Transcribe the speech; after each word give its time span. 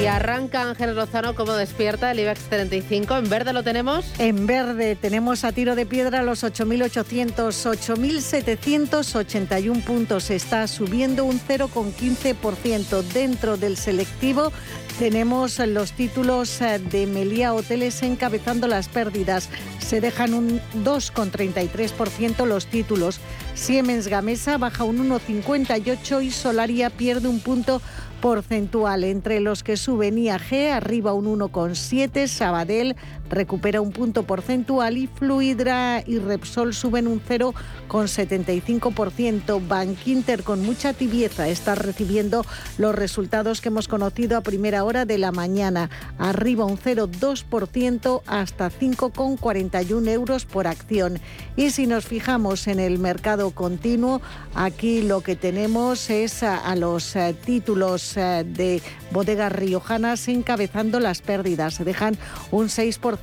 Y 0.00 0.06
arranca 0.06 0.62
Ángel 0.62 0.94
Lozano 0.94 1.34
como 1.34 1.52
despierta 1.52 2.10
el 2.10 2.20
IBEX 2.20 2.48
35. 2.48 3.18
¿En 3.18 3.28
verde 3.28 3.52
lo 3.52 3.62
tenemos? 3.62 4.10
En 4.18 4.46
verde 4.46 4.96
tenemos 4.96 5.44
a 5.44 5.52
tiro 5.52 5.74
de 5.74 5.84
piedra 5.84 6.22
los 6.22 6.44
8.800, 6.44 7.52
8.781 7.52 9.84
puntos. 9.84 10.30
Está 10.30 10.66
subiendo 10.66 11.26
un 11.26 11.38
0,15% 11.38 13.02
dentro 13.02 13.58
del 13.58 13.76
selectivo 13.76 14.50
tenemos 14.98 15.58
los 15.58 15.92
títulos 15.92 16.60
eh, 16.60 16.78
de 16.78 17.06
Melía 17.06 17.54
Hoteles 17.54 18.02
encabezando 18.02 18.68
las 18.68 18.88
pérdidas. 18.88 19.48
Se 19.80 20.00
dejan 20.00 20.34
un 20.34 20.60
2,33% 20.84 22.46
los 22.46 22.66
títulos. 22.66 23.18
Siemens 23.54 24.06
Gamesa 24.06 24.58
baja 24.58 24.84
un 24.84 25.08
1,58 25.08 26.24
y 26.24 26.30
Solaria 26.30 26.90
pierde 26.90 27.28
un 27.28 27.40
punto 27.40 27.80
porcentual. 28.22 29.04
Entre 29.04 29.40
los 29.40 29.62
que 29.62 29.76
suben 29.76 30.16
IAG 30.16 30.72
arriba 30.72 31.12
un 31.12 31.26
1,7, 31.26 32.26
Sabadell 32.28 32.96
recupera 33.32 33.80
un 33.80 33.90
punto 33.90 34.22
porcentual 34.24 34.98
y 34.98 35.08
Fluidra 35.08 36.04
y 36.06 36.18
Repsol 36.18 36.74
suben 36.74 37.08
un 37.08 37.18
0,75%. 37.20 39.66
Bankinter 39.66 40.42
con 40.42 40.60
mucha 40.62 40.92
tibieza 40.92 41.48
está 41.48 41.74
recibiendo 41.74 42.44
los 42.78 42.94
resultados 42.94 43.62
que 43.62 43.70
hemos 43.70 43.88
conocido 43.88 44.36
a 44.36 44.42
primera 44.42 44.84
hora 44.84 45.06
de 45.06 45.16
la 45.18 45.32
mañana. 45.32 45.90
Arriba 46.18 46.66
un 46.66 46.78
0,2% 46.78 48.20
hasta 48.26 48.70
5,41 48.70 50.08
euros 50.08 50.44
por 50.44 50.66
acción. 50.66 51.18
Y 51.56 51.70
si 51.70 51.86
nos 51.86 52.04
fijamos 52.04 52.66
en 52.66 52.80
el 52.80 52.98
mercado 52.98 53.52
continuo, 53.52 54.20
aquí 54.54 55.00
lo 55.00 55.22
que 55.22 55.36
tenemos 55.36 56.10
es 56.10 56.42
a, 56.42 56.76
los 56.76 57.16
eh, 57.16 57.34
títulos 57.44 58.16
eh, 58.16 58.44
de 58.46 58.80
bodegas 59.10 59.52
riojanas 59.52 60.28
encabezando 60.28 61.00
las 61.00 61.22
pérdidas. 61.22 61.72
Se 61.74 61.84
dejan 61.84 62.16
un 62.50 62.68
6% 62.68 63.21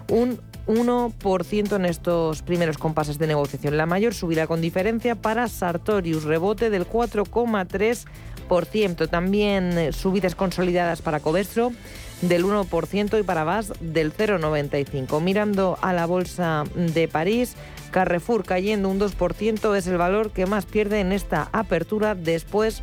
un 0.09 0.41
1% 0.67 1.77
en 1.77 1.85
estos 1.85 2.43
primeros 2.43 2.79
compases 2.79 3.19
de 3.19 3.27
negociación. 3.27 3.77
La 3.77 3.87
mayor 3.87 4.15
subida 4.15 4.47
con 4.47 4.61
diferencia 4.61 5.17
para 5.17 5.49
Sartorius, 5.49 6.23
rebote 6.25 6.71
del 6.71 6.89
4,3%. 6.89 9.09
También 9.09 9.79
eh, 9.79 9.93
subidas 9.93 10.35
consolidadas 10.35 11.01
para 11.03 11.21
Covestro 11.21 11.73
del 12.21 12.45
1% 12.45 13.19
y 13.19 13.23
para 13.23 13.45
VAS 13.45 13.73
del 13.81 14.13
0,95%. 14.15 15.21
Mirando 15.21 15.79
a 15.81 15.93
la 15.93 16.07
bolsa 16.07 16.65
de 16.75 17.07
París, 17.09 17.55
Carrefour 17.93 18.45
cayendo 18.45 18.89
un 18.89 18.99
2% 18.99 19.77
es 19.77 19.87
el 19.87 19.99
valor 19.99 20.33
que 20.33 20.47
más 20.47 20.67
pierde 20.67 20.99
en 20.99 21.13
esta 21.13 21.49
apertura 21.53 22.17
después 22.17 22.83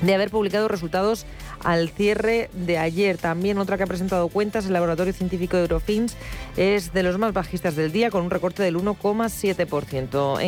de 0.00 0.14
haber 0.14 0.30
publicado 0.30 0.68
resultados 0.68 1.26
al 1.64 1.88
cierre 1.90 2.50
de 2.52 2.78
ayer. 2.78 3.18
También 3.18 3.58
otra 3.58 3.76
que 3.76 3.82
ha 3.82 3.86
presentado 3.86 4.28
cuentas, 4.28 4.66
el 4.66 4.72
Laboratorio 4.72 5.12
Científico 5.12 5.56
de 5.56 5.62
Eurofins, 5.62 6.16
es 6.56 6.92
de 6.92 7.02
los 7.02 7.18
más 7.18 7.32
bajistas 7.32 7.76
del 7.76 7.92
día, 7.92 8.10
con 8.10 8.24
un 8.24 8.30
recorte 8.30 8.62
del 8.62 8.76
1,7%. 8.76 10.40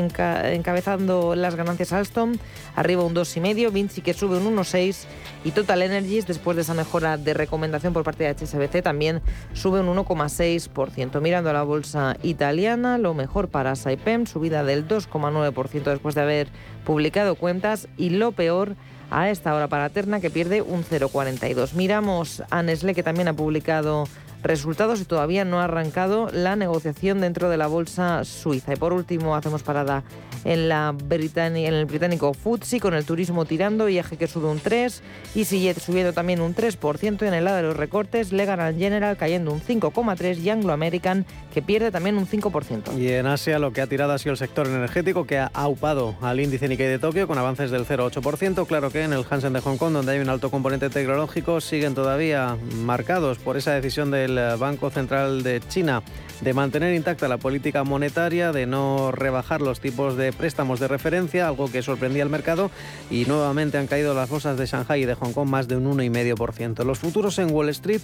encabezando 0.54 1.34
las 1.34 1.54
ganancias 1.54 1.92
Alstom, 1.92 2.34
arriba 2.76 3.04
un 3.04 3.14
2,5%, 3.14 3.72
Vinci 3.72 4.00
que 4.00 4.14
sube 4.14 4.38
un 4.38 4.56
1,6% 4.56 5.04
y 5.44 5.52
Total 5.52 5.82
Energies, 5.82 6.26
después 6.26 6.56
de 6.56 6.62
esa 6.62 6.74
mejora 6.74 7.16
de 7.16 7.34
recomendación 7.34 7.92
por 7.92 8.04
parte 8.04 8.24
de 8.24 8.34
HSBC, 8.34 8.82
también 8.82 9.20
sube 9.52 9.80
un 9.80 9.88
1,6%. 9.88 11.20
Mirando 11.20 11.50
a 11.50 11.52
la 11.52 11.62
bolsa 11.62 12.16
italiana, 12.22 12.98
lo 12.98 13.14
mejor 13.14 13.48
para 13.48 13.76
Saipem, 13.76 14.26
subida 14.26 14.64
del 14.64 14.86
2,9% 14.86 15.84
después 15.84 16.14
de 16.14 16.20
haber 16.20 16.48
publicado 16.84 17.34
cuentas 17.34 17.88
y 17.96 18.10
lo 18.10 18.32
peor 18.32 18.76
a 19.10 19.30
esta 19.30 19.54
hora 19.54 19.68
para 19.68 19.90
Terna 19.90 20.20
que 20.20 20.30
pierde 20.30 20.62
un 20.62 20.84
0,42. 20.84 21.74
Miramos 21.74 22.42
a 22.50 22.62
Nestlé 22.62 22.94
que 22.94 23.02
también 23.02 23.28
ha 23.28 23.34
publicado 23.34 24.04
resultados 24.42 25.00
y 25.00 25.04
todavía 25.04 25.44
no 25.44 25.60
ha 25.60 25.64
arrancado 25.64 26.28
la 26.32 26.56
negociación 26.56 27.20
dentro 27.20 27.48
de 27.48 27.56
la 27.56 27.66
bolsa 27.66 28.24
suiza. 28.24 28.72
Y 28.72 28.76
por 28.76 28.92
último, 28.92 29.36
hacemos 29.36 29.62
parada 29.62 30.02
en, 30.44 30.68
la 30.68 30.94
en 31.10 31.56
el 31.56 31.86
británico 31.86 32.32
FTSE 32.34 32.80
con 32.80 32.94
el 32.94 33.04
turismo 33.04 33.44
tirando, 33.44 33.88
IAG 33.88 34.16
que 34.16 34.26
sube 34.26 34.48
un 34.48 34.60
3, 34.60 35.02
EasyJet 35.34 35.78
subiendo 35.80 36.12
también 36.12 36.40
un 36.40 36.54
3% 36.54 37.26
en 37.26 37.34
el 37.34 37.44
lado 37.44 37.58
de 37.58 37.62
los 37.62 37.76
recortes, 37.76 38.32
Legal 38.32 38.76
General 38.76 39.16
cayendo 39.16 39.52
un 39.52 39.60
5,3% 39.60 40.38
y 40.38 40.50
Anglo 40.50 40.72
American 40.72 41.26
que 41.52 41.62
pierde 41.62 41.90
también 41.90 42.16
un 42.16 42.26
5%. 42.26 42.98
Y 42.98 43.08
en 43.08 43.26
Asia 43.26 43.58
lo 43.58 43.72
que 43.72 43.80
ha 43.80 43.86
tirado 43.86 44.12
ha 44.12 44.18
sido 44.18 44.32
el 44.32 44.38
sector 44.38 44.66
energético 44.66 45.26
que 45.26 45.38
ha 45.38 45.50
aupado 45.52 46.16
al 46.20 46.40
índice 46.40 46.68
Nikkei 46.68 46.86
de 46.86 46.98
Tokio 46.98 47.26
con 47.26 47.38
avances 47.38 47.70
del 47.70 47.86
0,8%. 47.86 48.66
Claro 48.66 48.90
que 48.90 49.02
en 49.02 49.12
el 49.12 49.24
Hansen 49.28 49.52
de 49.52 49.60
Hong 49.60 49.76
Kong, 49.76 49.92
donde 49.92 50.12
hay 50.12 50.20
un 50.20 50.28
alto 50.28 50.50
componente 50.50 50.90
tecnológico, 50.90 51.60
siguen 51.60 51.94
todavía 51.94 52.56
marcados 52.76 53.38
por 53.38 53.56
esa 53.56 53.72
decisión 53.72 54.10
del 54.10 54.29
Banco 54.58 54.90
Central 54.90 55.42
de 55.42 55.60
China 55.68 56.02
de 56.40 56.54
mantener 56.54 56.94
intacta 56.94 57.28
la 57.28 57.36
política 57.36 57.84
monetaria, 57.84 58.52
de 58.52 58.66
no 58.66 59.12
rebajar 59.12 59.60
los 59.60 59.80
tipos 59.80 60.16
de 60.16 60.32
préstamos 60.32 60.80
de 60.80 60.88
referencia, 60.88 61.46
algo 61.46 61.70
que 61.70 61.82
sorprendía 61.82 62.22
al 62.22 62.30
mercado, 62.30 62.70
y 63.10 63.26
nuevamente 63.26 63.78
han 63.78 63.86
caído 63.86 64.14
las 64.14 64.28
bolsas 64.30 64.56
de 64.56 64.66
Shanghai 64.66 65.02
y 65.02 65.04
de 65.04 65.14
Hong 65.14 65.32
Kong 65.32 65.48
más 65.48 65.68
de 65.68 65.76
un 65.76 65.98
1,5%. 65.98 66.84
Los 66.84 66.98
futuros 66.98 67.38
en 67.38 67.50
Wall 67.50 67.68
Street 67.68 68.00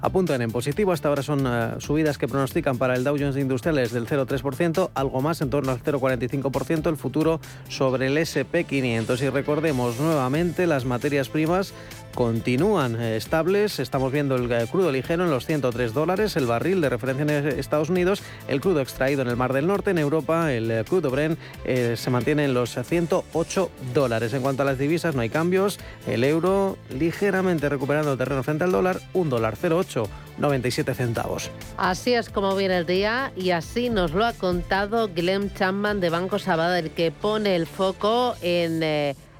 apuntan 0.00 0.40
en 0.42 0.50
positivo. 0.50 0.92
Hasta 0.92 1.08
ahora 1.08 1.22
son 1.22 1.46
eh, 1.46 1.74
subidas 1.78 2.16
que 2.16 2.28
pronostican 2.28 2.78
para 2.78 2.94
el 2.94 3.04
Dow 3.04 3.16
Jones 3.18 3.36
Industriales 3.36 3.92
del 3.92 4.06
0,3%, 4.06 4.90
algo 4.94 5.20
más 5.20 5.40
en 5.42 5.50
torno 5.50 5.72
al 5.72 5.82
0,45% 5.82 6.88
el 6.88 6.96
futuro 6.96 7.40
sobre 7.68 8.06
el 8.06 8.16
SP500. 8.16 9.20
Y 9.20 9.28
recordemos 9.28 10.00
nuevamente. 10.00 10.66
Las 10.66 10.84
materias 10.84 11.28
primas 11.28 11.74
continúan 12.14 13.00
eh, 13.00 13.16
estables. 13.16 13.78
Estamos 13.78 14.12
viendo 14.12 14.36
el 14.36 14.50
eh, 14.50 14.66
crudo 14.70 14.90
ligero 14.90 15.24
en 15.24 15.30
los 15.30 15.46
103 15.46 15.92
dólares, 15.92 16.36
el 16.36 16.46
barril 16.46 16.80
de 16.80 16.88
referencia 16.88 17.38
en 17.38 17.46
Estados 17.58 17.90
Unidos, 17.90 18.22
el 18.48 18.60
crudo 18.60 18.80
extraído 18.80 19.22
en 19.22 19.28
el 19.28 19.36
Mar 19.36 19.52
del 19.52 19.66
Norte, 19.66 19.90
en 19.90 19.98
Europa, 19.98 20.52
el 20.52 20.70
eh, 20.70 20.84
crudo 20.88 21.10
Brent 21.10 21.38
se 21.64 22.10
mantiene 22.10 22.44
en 22.44 22.54
los 22.54 22.78
108 22.80 23.70
dólares. 23.92 24.32
En 24.32 24.42
cuanto 24.42 24.62
a 24.62 24.66
las 24.66 24.78
divisas, 24.78 25.14
no 25.14 25.22
hay 25.22 25.30
cambios. 25.30 25.78
El 26.06 26.24
euro 26.24 26.76
ligeramente 26.90 27.68
recuperando 27.68 28.16
terreno 28.16 28.42
frente 28.42 28.64
al 28.64 28.72
dólar, 28.72 29.00
un 29.12 29.28
dólar 29.30 29.56
0,8. 29.56 30.08
97 30.36 30.94
centavos. 30.94 31.48
Así 31.76 32.12
es 32.12 32.28
como 32.28 32.56
viene 32.56 32.78
el 32.78 32.86
día 32.86 33.32
y 33.36 33.50
así 33.50 33.88
nos 33.88 34.10
lo 34.10 34.24
ha 34.24 34.32
contado 34.32 35.08
Glenn 35.14 35.54
Chapman 35.54 36.00
de 36.00 36.10
Banco 36.10 36.40
Sabadell, 36.40 36.90
que 36.90 37.12
pone 37.12 37.54
el 37.54 37.68
foco 37.68 38.34
en 38.42 38.82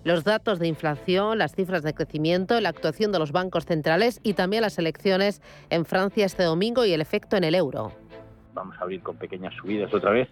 los 0.05 0.23
datos 0.23 0.59
de 0.59 0.69
inflación, 0.69 1.39
las 1.39 1.55
cifras 1.55 1.83
de 1.83 1.95
crecimiento, 1.95 2.61
la 2.61 2.69
actuación 2.69 3.11
de 3.11 3.19
los 3.19 3.33
bancos 3.33 3.65
centrales 3.65 4.21
y 4.23 4.35
también 4.35 4.63
las 4.63 4.79
elecciones 4.79 5.41
en 5.71 5.85
Francia 5.85 6.27
este 6.27 6.45
domingo 6.45 6.85
y 6.85 6.93
el 6.93 7.01
efecto 7.01 7.37
en 7.37 7.45
el 7.45 7.55
euro. 7.55 7.93
Vamos 8.53 8.77
a 8.79 8.83
abrir 8.83 9.03
con 9.03 9.17
pequeñas 9.17 9.55
subidas 9.55 9.93
otra 9.93 10.11
vez. 10.11 10.29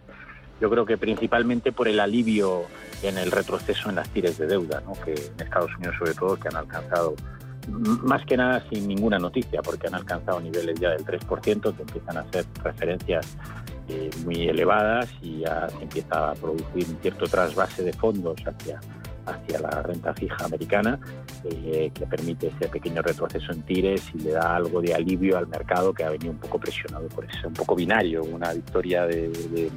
Yo 0.61 0.71
creo 0.71 0.87
que 0.87 0.97
principalmente 0.97 1.73
por 1.73 1.89
el 1.89 1.99
alivio 1.99 2.67
en 3.03 3.19
el 3.19 3.33
retroceso 3.33 3.89
en 3.89 3.97
las 3.97 4.09
tires 4.11 4.39
de 4.39 4.47
deuda, 4.47 4.83
que 5.05 5.13
en 5.13 5.41
Estados 5.41 5.75
Unidos 5.77 5.97
sobre 5.99 6.15
todo, 6.15 6.37
que 6.37 6.49
han 6.49 6.57
alcanzado 6.57 7.17
más 7.69 8.25
que 8.27 8.37
nada 8.37 8.63
sin 8.71 8.87
ninguna 8.87 9.19
noticia, 9.19 9.63
porque 9.63 9.87
han 9.87 9.95
alcanzado 9.95 10.41
niveles 10.41 10.79
ya 10.79 10.91
del 10.91 11.05
3%, 11.05 11.75
que 11.75 11.83
empiezan 11.83 12.17
a 12.19 12.25
ser 12.31 12.45
referencias 12.63 13.37
eh, 13.89 14.11
muy 14.25 14.49
elevadas 14.49 15.09
y 15.21 15.41
ya 15.41 15.69
se 15.69 15.83
empieza 15.83 16.31
a 16.31 16.35
producir 16.35 16.87
un 16.89 16.99
cierto 17.01 17.27
trasvase 17.27 17.83
de 17.83 17.93
fondos 17.93 18.37
hacia 18.47 18.79
hacia 19.27 19.61
la 19.61 19.83
renta 19.83 20.15
fija 20.15 20.45
americana, 20.45 20.99
eh, 21.45 21.91
que 21.95 22.07
permite 22.07 22.49
ese 22.49 22.69
pequeño 22.69 23.03
retroceso 23.03 23.53
en 23.53 23.63
tires 23.63 24.03
y 24.15 24.19
le 24.19 24.33
da 24.33 24.57
algo 24.57 24.81
de 24.81 24.95
alivio 24.95 25.39
al 25.39 25.47
mercado 25.47 25.93
que 25.93 26.05
ha 26.05 26.11
venido 26.11 26.33
un 26.33 26.39
poco 26.39 26.59
presionado 26.59 27.09
por 27.09 27.25
eso, 27.25 27.49
un 27.49 27.55
poco 27.55 27.75
binario. 27.75 28.23
Una 28.23 28.53
victoria 28.53 29.07
de, 29.07 29.29
de, 29.29 29.71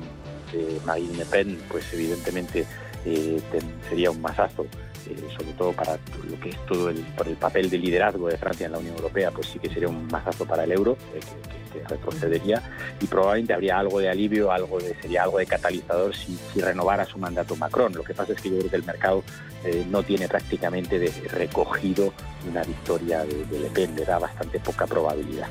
Marine 0.86 1.18
Le 1.18 1.26
Pen, 1.26 1.60
pues 1.70 1.92
evidentemente 1.94 2.66
eh, 3.06 3.42
sería 3.90 4.10
un 4.12 4.22
masazo 4.22 4.66
eh, 5.08 5.16
sobre 5.38 5.54
todo 5.54 5.72
para 5.74 5.98
lo 6.30 6.40
que 6.40 6.50
es 6.50 6.66
todo 6.66 6.90
el, 6.90 6.98
por 7.18 7.28
el 7.28 7.36
papel 7.36 7.70
de 7.70 7.78
liderazgo 7.78 8.28
de 8.28 8.38
Francia 8.38 8.66
en 8.66 8.74
la 8.74 8.80
Unión 8.80 8.96
Europea, 8.96 9.32
pues 9.32 9.48
sí 9.48 9.60
que 9.60 9.70
sería 9.70 9.88
un 9.88 10.08
mazazo 10.08 10.46
para 10.46 10.64
el 10.64 10.72
euro, 10.72 10.98
eh, 11.14 11.20
que, 11.22 11.66
retrocedería, 11.88 12.62
y 13.02 13.06
probablemente 13.06 13.54
habría 13.54 13.78
algo 13.78 14.00
de 14.00 14.10
alivio, 14.10 14.50
algo 14.50 14.80
de, 14.80 14.96
sería 15.02 15.24
algo 15.24 15.40
de 15.40 15.46
catalizador 15.46 16.16
si, 16.16 16.38
renovara 16.62 17.06
su 17.06 17.18
mandato 17.18 17.56
Macron. 17.58 17.94
Lo 17.94 18.04
que 18.04 18.14
pasa 18.14 18.32
es 18.32 18.42
que 18.42 18.50
yo 18.50 18.60
creo 18.60 18.70
que 18.70 18.76
el 18.78 18.86
mercado 18.86 19.24
eh, 19.66 19.86
no 19.90 20.02
tiene 20.02 20.30
prácticamente 20.30 21.12
recogido 21.32 22.14
una 22.48 22.64
victoria 22.64 23.26
de, 23.26 23.46
de 23.46 23.60
Le 23.60 23.70
Pen, 23.70 23.94
le 23.94 24.06
da 24.06 24.20
bastante 24.20 24.58
poca 24.62 24.88
probabilidad. 24.88 25.50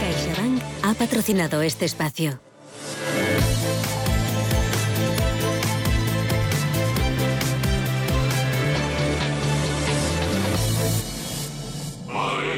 CaixaBank 0.00 0.62
ha 0.82 0.94
patrocinado 0.94 1.60
este 1.62 1.84
espacio. 1.84 2.40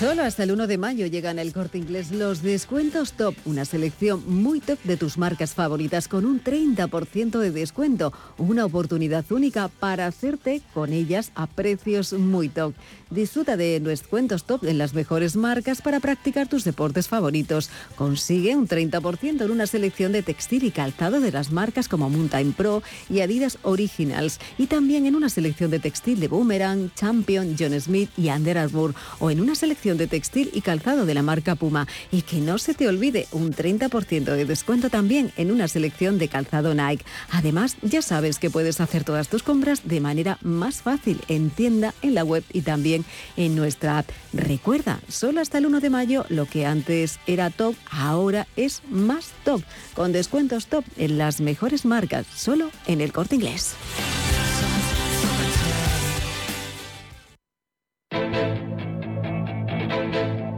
Solo 0.00 0.22
hasta 0.22 0.44
el 0.44 0.52
1 0.52 0.66
de 0.66 0.78
mayo 0.78 1.04
llegan 1.04 1.38
el 1.38 1.52
corte 1.52 1.76
inglés 1.76 2.10
los 2.10 2.40
descuentos 2.40 3.12
top, 3.12 3.34
una 3.44 3.66
selección 3.66 4.22
muy 4.26 4.60
top 4.60 4.78
de 4.84 4.96
tus 4.96 5.18
marcas 5.18 5.52
favoritas 5.52 6.08
con 6.08 6.24
un 6.24 6.42
30% 6.42 7.38
de 7.38 7.50
descuento, 7.50 8.10
una 8.38 8.64
oportunidad 8.64 9.30
única 9.30 9.68
para 9.68 10.06
hacerte 10.06 10.62
con 10.72 10.94
ellas 10.94 11.32
a 11.34 11.46
precios 11.46 12.14
muy 12.14 12.48
top. 12.48 12.72
Disfruta 13.10 13.58
de 13.58 13.78
descuentos 13.78 14.44
top 14.44 14.64
en 14.64 14.78
las 14.78 14.94
mejores 14.94 15.36
marcas 15.36 15.82
para 15.82 16.00
practicar 16.00 16.48
tus 16.48 16.64
deportes 16.64 17.06
favoritos. 17.06 17.68
Consigue 17.96 18.56
un 18.56 18.68
30% 18.68 19.44
en 19.44 19.50
una 19.50 19.66
selección 19.66 20.12
de 20.12 20.22
textil 20.22 20.64
y 20.64 20.70
calzado 20.70 21.20
de 21.20 21.30
las 21.30 21.52
marcas 21.52 21.88
como 21.88 22.08
Mountain 22.08 22.54
Pro 22.54 22.82
y 23.10 23.20
Adidas 23.20 23.58
Originals 23.64 24.40
y 24.56 24.66
también 24.66 25.04
en 25.04 25.14
una 25.14 25.28
selección 25.28 25.70
de 25.70 25.78
textil 25.78 26.20
de 26.20 26.28
Boomerang, 26.28 26.90
Champion, 26.94 27.54
John 27.58 27.78
Smith 27.78 28.08
y 28.16 28.30
Under 28.30 28.56
Armour 28.56 28.94
o 29.18 29.30
en 29.30 29.42
una 29.42 29.54
selección 29.54 29.89
de 29.96 30.06
textil 30.06 30.50
y 30.52 30.60
calzado 30.60 31.06
de 31.06 31.14
la 31.14 31.22
marca 31.22 31.54
Puma. 31.54 31.86
Y 32.10 32.22
que 32.22 32.40
no 32.40 32.58
se 32.58 32.74
te 32.74 32.88
olvide 32.88 33.26
un 33.32 33.52
30% 33.52 34.24
de 34.24 34.44
descuento 34.44 34.90
también 34.90 35.32
en 35.36 35.50
una 35.50 35.68
selección 35.68 36.18
de 36.18 36.28
calzado 36.28 36.74
Nike. 36.74 37.04
Además, 37.30 37.76
ya 37.82 38.02
sabes 38.02 38.38
que 38.38 38.50
puedes 38.50 38.80
hacer 38.80 39.04
todas 39.04 39.28
tus 39.28 39.42
compras 39.42 39.82
de 39.84 40.00
manera 40.00 40.38
más 40.42 40.82
fácil 40.82 41.20
en 41.28 41.50
tienda, 41.50 41.94
en 42.02 42.14
la 42.14 42.24
web 42.24 42.44
y 42.52 42.62
también 42.62 43.04
en 43.36 43.54
nuestra 43.56 43.98
app. 43.98 44.10
Recuerda, 44.32 45.00
solo 45.08 45.40
hasta 45.40 45.58
el 45.58 45.66
1 45.66 45.80
de 45.80 45.90
mayo 45.90 46.24
lo 46.28 46.46
que 46.46 46.66
antes 46.66 47.18
era 47.26 47.50
top, 47.50 47.74
ahora 47.90 48.46
es 48.56 48.82
más 48.90 49.30
top, 49.44 49.62
con 49.94 50.12
descuentos 50.12 50.66
top 50.66 50.84
en 50.96 51.18
las 51.18 51.40
mejores 51.40 51.84
marcas, 51.84 52.26
solo 52.34 52.70
en 52.86 53.00
el 53.00 53.12
corte 53.12 53.36
inglés. 53.36 53.74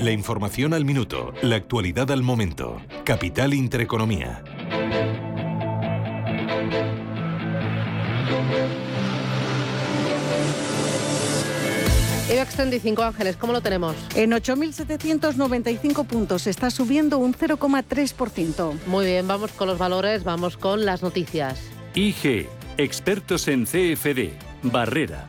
La 0.02 0.10
información 0.10 0.74
al 0.74 0.84
minuto, 0.84 1.32
la 1.42 1.54
actualidad 1.54 2.10
al 2.10 2.24
momento. 2.24 2.82
Capital 3.04 3.54
Intereconomía. 3.54 4.42
IBEX 12.28 12.54
35 12.56 13.02
Ángeles, 13.04 13.36
¿cómo 13.36 13.52
lo 13.52 13.60
tenemos? 13.60 13.94
En 14.16 14.32
8.795 14.32 16.04
puntos, 16.04 16.48
está 16.48 16.70
subiendo 16.70 17.18
un 17.18 17.32
0,3%. 17.32 18.74
Muy 18.88 19.06
bien, 19.06 19.28
vamos 19.28 19.52
con 19.52 19.68
los 19.68 19.78
valores, 19.78 20.24
vamos 20.24 20.56
con 20.56 20.84
las 20.84 21.04
noticias. 21.04 21.60
IG, 21.94 22.48
expertos 22.76 23.46
en 23.46 23.66
CFD, 23.66 24.32
Barrera, 24.64 25.28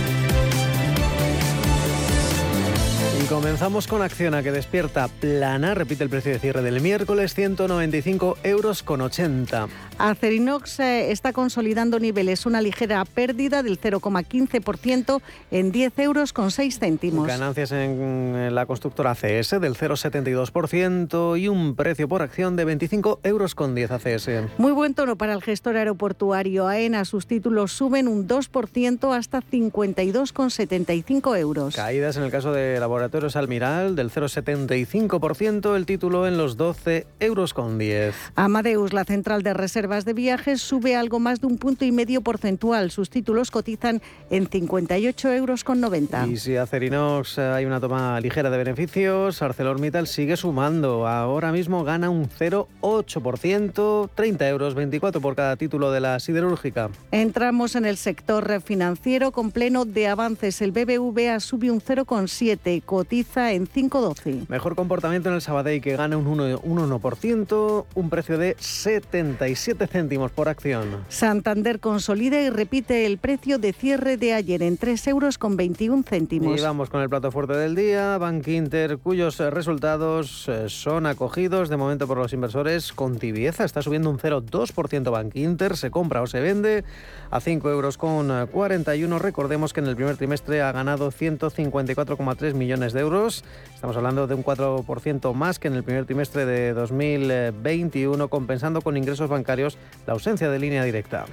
Comenzamos 3.27 3.87
con 3.87 4.01
Acciona 4.01 4.41
que 4.41 4.51
despierta 4.51 5.07
plana, 5.07 5.73
repite 5.73 6.03
el 6.03 6.09
precio 6.09 6.31
de 6.31 6.39
cierre 6.39 6.61
del 6.61 6.81
miércoles, 6.81 7.33
195 7.33 8.37
euros 8.43 8.83
con 8.83 9.01
80. 9.01 9.67
Acerinox 9.97 10.79
eh, 10.79 11.11
está 11.11 11.33
consolidando 11.33 11.99
niveles, 11.99 12.45
una 12.45 12.61
ligera 12.61 13.03
pérdida 13.05 13.63
del 13.63 13.79
0,15% 13.79 15.21
en 15.51 15.71
10 15.71 15.99
euros 15.99 16.33
con 16.33 16.51
6 16.51 16.79
céntimos. 16.79 17.27
Ganancias 17.27 17.71
en 17.71 18.53
la 18.53 18.65
constructora 18.65 19.11
ACS 19.11 19.59
del 19.59 19.75
0,72% 19.75 21.39
y 21.39 21.47
un 21.47 21.75
precio 21.75 22.07
por 22.07 22.21
acción 22.21 22.55
de 22.55 22.65
25 22.65 23.19
euros 23.23 23.55
con 23.55 23.75
10 23.75 23.91
ACS. 23.91 24.29
Muy 24.57 24.71
buen 24.71 24.93
tono 24.93 25.15
para 25.15 25.33
el 25.33 25.41
gestor 25.41 25.77
aeroportuario 25.77 26.67
AENA. 26.67 27.05
Sus 27.05 27.27
títulos 27.27 27.71
suben 27.73 28.07
un 28.07 28.27
2% 28.27 29.15
hasta 29.15 29.41
52,75 29.41 31.37
euros. 31.37 31.75
Caídas 31.75 32.17
en 32.17 32.23
el 32.23 32.31
caso 32.31 32.51
de 32.51 32.79
Laboratorios 33.11 33.35
Almiral 33.35 33.95
del 33.97 34.09
0,75%, 34.09 35.75
el 35.75 35.85
título 35.85 36.27
en 36.27 36.37
los 36.37 36.55
12 36.55 37.07
euros 37.19 37.53
con 37.53 37.77
10. 37.77 38.15
Amadeus, 38.35 38.93
la 38.93 39.03
central 39.03 39.43
de 39.43 39.53
reserva 39.53 39.99
de 39.99 40.13
viajes 40.13 40.61
sube 40.61 40.95
algo 40.95 41.19
más 41.19 41.41
de 41.41 41.47
un 41.47 41.57
punto 41.57 41.83
y 41.83 41.91
medio 41.91 42.21
porcentual. 42.21 42.89
Sus 42.89 43.09
títulos 43.09 43.51
cotizan 43.51 44.01
en 44.29 44.47
58 44.47 45.33
euros 45.33 45.65
con 45.65 45.81
90. 45.81 46.27
Y 46.27 46.37
si 46.37 46.55
Acerinox 46.55 47.37
eh, 47.37 47.41
hay 47.41 47.65
una 47.65 47.81
toma 47.81 48.17
ligera 48.21 48.49
de 48.49 48.57
beneficios, 48.57 49.41
ArcelorMittal 49.41 50.07
sigue 50.07 50.37
sumando. 50.37 51.05
Ahora 51.05 51.51
mismo 51.51 51.83
gana 51.83 52.09
un 52.09 52.29
0,8%, 52.29 54.09
30 54.15 54.47
euros 54.47 54.73
24 54.73 55.19
por 55.19 55.35
cada 55.35 55.57
título 55.57 55.91
de 55.91 55.99
la 55.99 56.17
siderúrgica. 56.21 56.89
Entramos 57.11 57.75
en 57.75 57.83
el 57.83 57.97
sector 57.97 58.61
financiero 58.61 59.33
con 59.33 59.51
pleno 59.51 59.83
de 59.83 60.07
avances. 60.07 60.61
El 60.61 60.71
BBVA 60.71 61.41
sube 61.41 61.69
un 61.69 61.81
0,7, 61.81 62.81
cotiza 63.01 63.51
en 63.51 63.67
5,12. 63.67 64.47
Mejor 64.47 64.75
comportamiento 64.75 65.29
en 65.29 65.35
el 65.35 65.41
Sabadell 65.41 65.81
que 65.81 65.97
gana 65.97 66.17
un 66.17 66.25
1%, 66.27 67.85
un 67.95 68.09
precio 68.11 68.37
de 68.37 68.55
77 68.59 69.87
céntimos 69.87 70.31
por 70.31 70.47
acción. 70.47 71.03
Santander 71.09 71.79
consolida 71.79 72.39
y 72.39 72.51
repite 72.51 73.07
el 73.07 73.17
precio 73.17 73.57
de 73.57 73.73
cierre 73.73 74.17
de 74.17 74.35
ayer 74.35 74.61
en 74.61 74.77
3 74.77 75.07
euros 75.07 75.39
con 75.39 75.57
21 75.57 76.03
céntimos. 76.03 76.59
Y 76.59 76.61
vamos 76.61 76.91
con 76.91 77.01
el 77.01 77.09
plato 77.09 77.31
fuerte 77.31 77.53
del 77.53 77.73
día, 77.73 78.19
Bank 78.19 78.47
Inter, 78.47 78.99
cuyos 78.99 79.39
resultados 79.39 80.47
eh, 80.47 80.69
son 80.69 81.07
acogidos 81.07 81.69
de 81.69 81.77
momento 81.77 82.05
por 82.05 82.19
los 82.19 82.33
inversores 82.33 82.93
con 82.93 83.17
tibieza. 83.17 83.65
Está 83.65 83.81
subiendo 83.81 84.11
un 84.11 84.19
0,2% 84.19 85.11
Bank 85.11 85.35
Inter, 85.37 85.75
se 85.75 85.89
compra 85.89 86.21
o 86.21 86.27
se 86.27 86.39
vende 86.39 86.83
a 87.31 87.39
5 87.39 87.67
euros 87.67 87.97
con 87.97 88.47
41. 88.51 89.17
Recordemos 89.17 89.73
que 89.73 89.79
en 89.79 89.87
el 89.87 89.95
primer 89.95 90.17
trimestre 90.17 90.61
ha 90.61 90.71
ganado 90.71 91.11
154,3 91.11 92.53
millones 92.53 92.80
de 92.89 92.99
euros. 92.99 93.43
Estamos 93.75 93.95
hablando 93.95 94.27
de 94.27 94.33
un 94.33 94.43
4% 94.43 95.33
más 95.33 95.59
que 95.59 95.67
en 95.67 95.75
el 95.75 95.83
primer 95.83 96.05
trimestre 96.05 96.45
de 96.45 96.73
2021, 96.73 98.27
compensando 98.27 98.81
con 98.81 98.97
ingresos 98.97 99.29
bancarios 99.29 99.77
la 100.07 100.13
ausencia 100.13 100.49
de 100.49 100.59
línea 100.59 100.83
directa. 100.83 101.25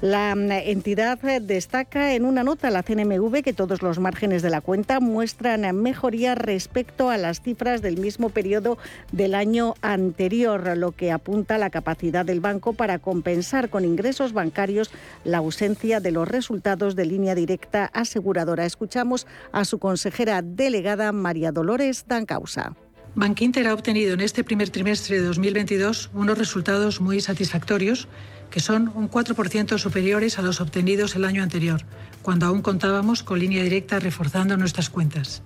La 0.00 0.34
mm, 0.34 0.50
entidad 0.50 1.18
destaca 1.42 2.14
en 2.14 2.24
una 2.24 2.42
nota 2.42 2.68
a 2.68 2.70
la 2.70 2.82
CNMV 2.82 3.42
que 3.42 3.52
todos 3.52 3.82
los 3.82 3.98
márgenes 3.98 4.40
de 4.40 4.48
la 4.48 4.62
cuenta 4.62 4.98
muestran 4.98 5.76
mejoría 5.76 6.34
respecto 6.34 7.10
a 7.10 7.18
las 7.18 7.42
cifras 7.42 7.82
del 7.82 7.98
mismo 7.98 8.30
periodo 8.30 8.78
del 9.12 9.34
año 9.34 9.74
anterior, 9.82 10.74
lo 10.78 10.92
que 10.92 11.12
apunta 11.12 11.56
a 11.56 11.58
la 11.58 11.68
capacidad 11.68 12.24
del 12.24 12.40
banco 12.40 12.72
para 12.72 12.98
compensar 12.98 13.68
con 13.68 13.84
ingresos 13.84 14.32
bancarios 14.32 14.90
la 15.24 15.38
ausencia 15.38 16.00
de 16.00 16.12
los 16.12 16.26
resultados 16.26 16.96
de 16.96 17.04
línea 17.04 17.34
directa 17.34 17.90
aseguradora. 17.92 18.64
Escuchamos 18.64 19.26
a 19.52 19.66
su 19.66 19.78
consejera 19.78 20.40
delegada 20.40 20.89
María 21.12 21.52
Dolores 21.52 22.04
Dancausa. 22.06 22.74
Bankinter 23.14 23.66
ha 23.66 23.74
obtenido 23.74 24.14
en 24.14 24.20
este 24.20 24.44
primer 24.44 24.70
trimestre 24.70 25.16
de 25.16 25.26
2022 25.26 26.10
unos 26.14 26.38
resultados 26.38 27.00
muy 27.00 27.20
satisfactorios 27.20 28.08
que 28.50 28.60
son 28.60 28.90
un 28.94 29.10
4% 29.10 29.78
superiores 29.78 30.38
a 30.38 30.42
los 30.42 30.60
obtenidos 30.60 31.14
el 31.14 31.24
año 31.24 31.42
anterior, 31.42 31.82
cuando 32.22 32.46
aún 32.46 32.62
contábamos 32.62 33.22
con 33.22 33.38
línea 33.38 33.62
directa 33.62 34.00
reforzando 34.00 34.56
nuestras 34.56 34.90
cuentas. 34.90 35.42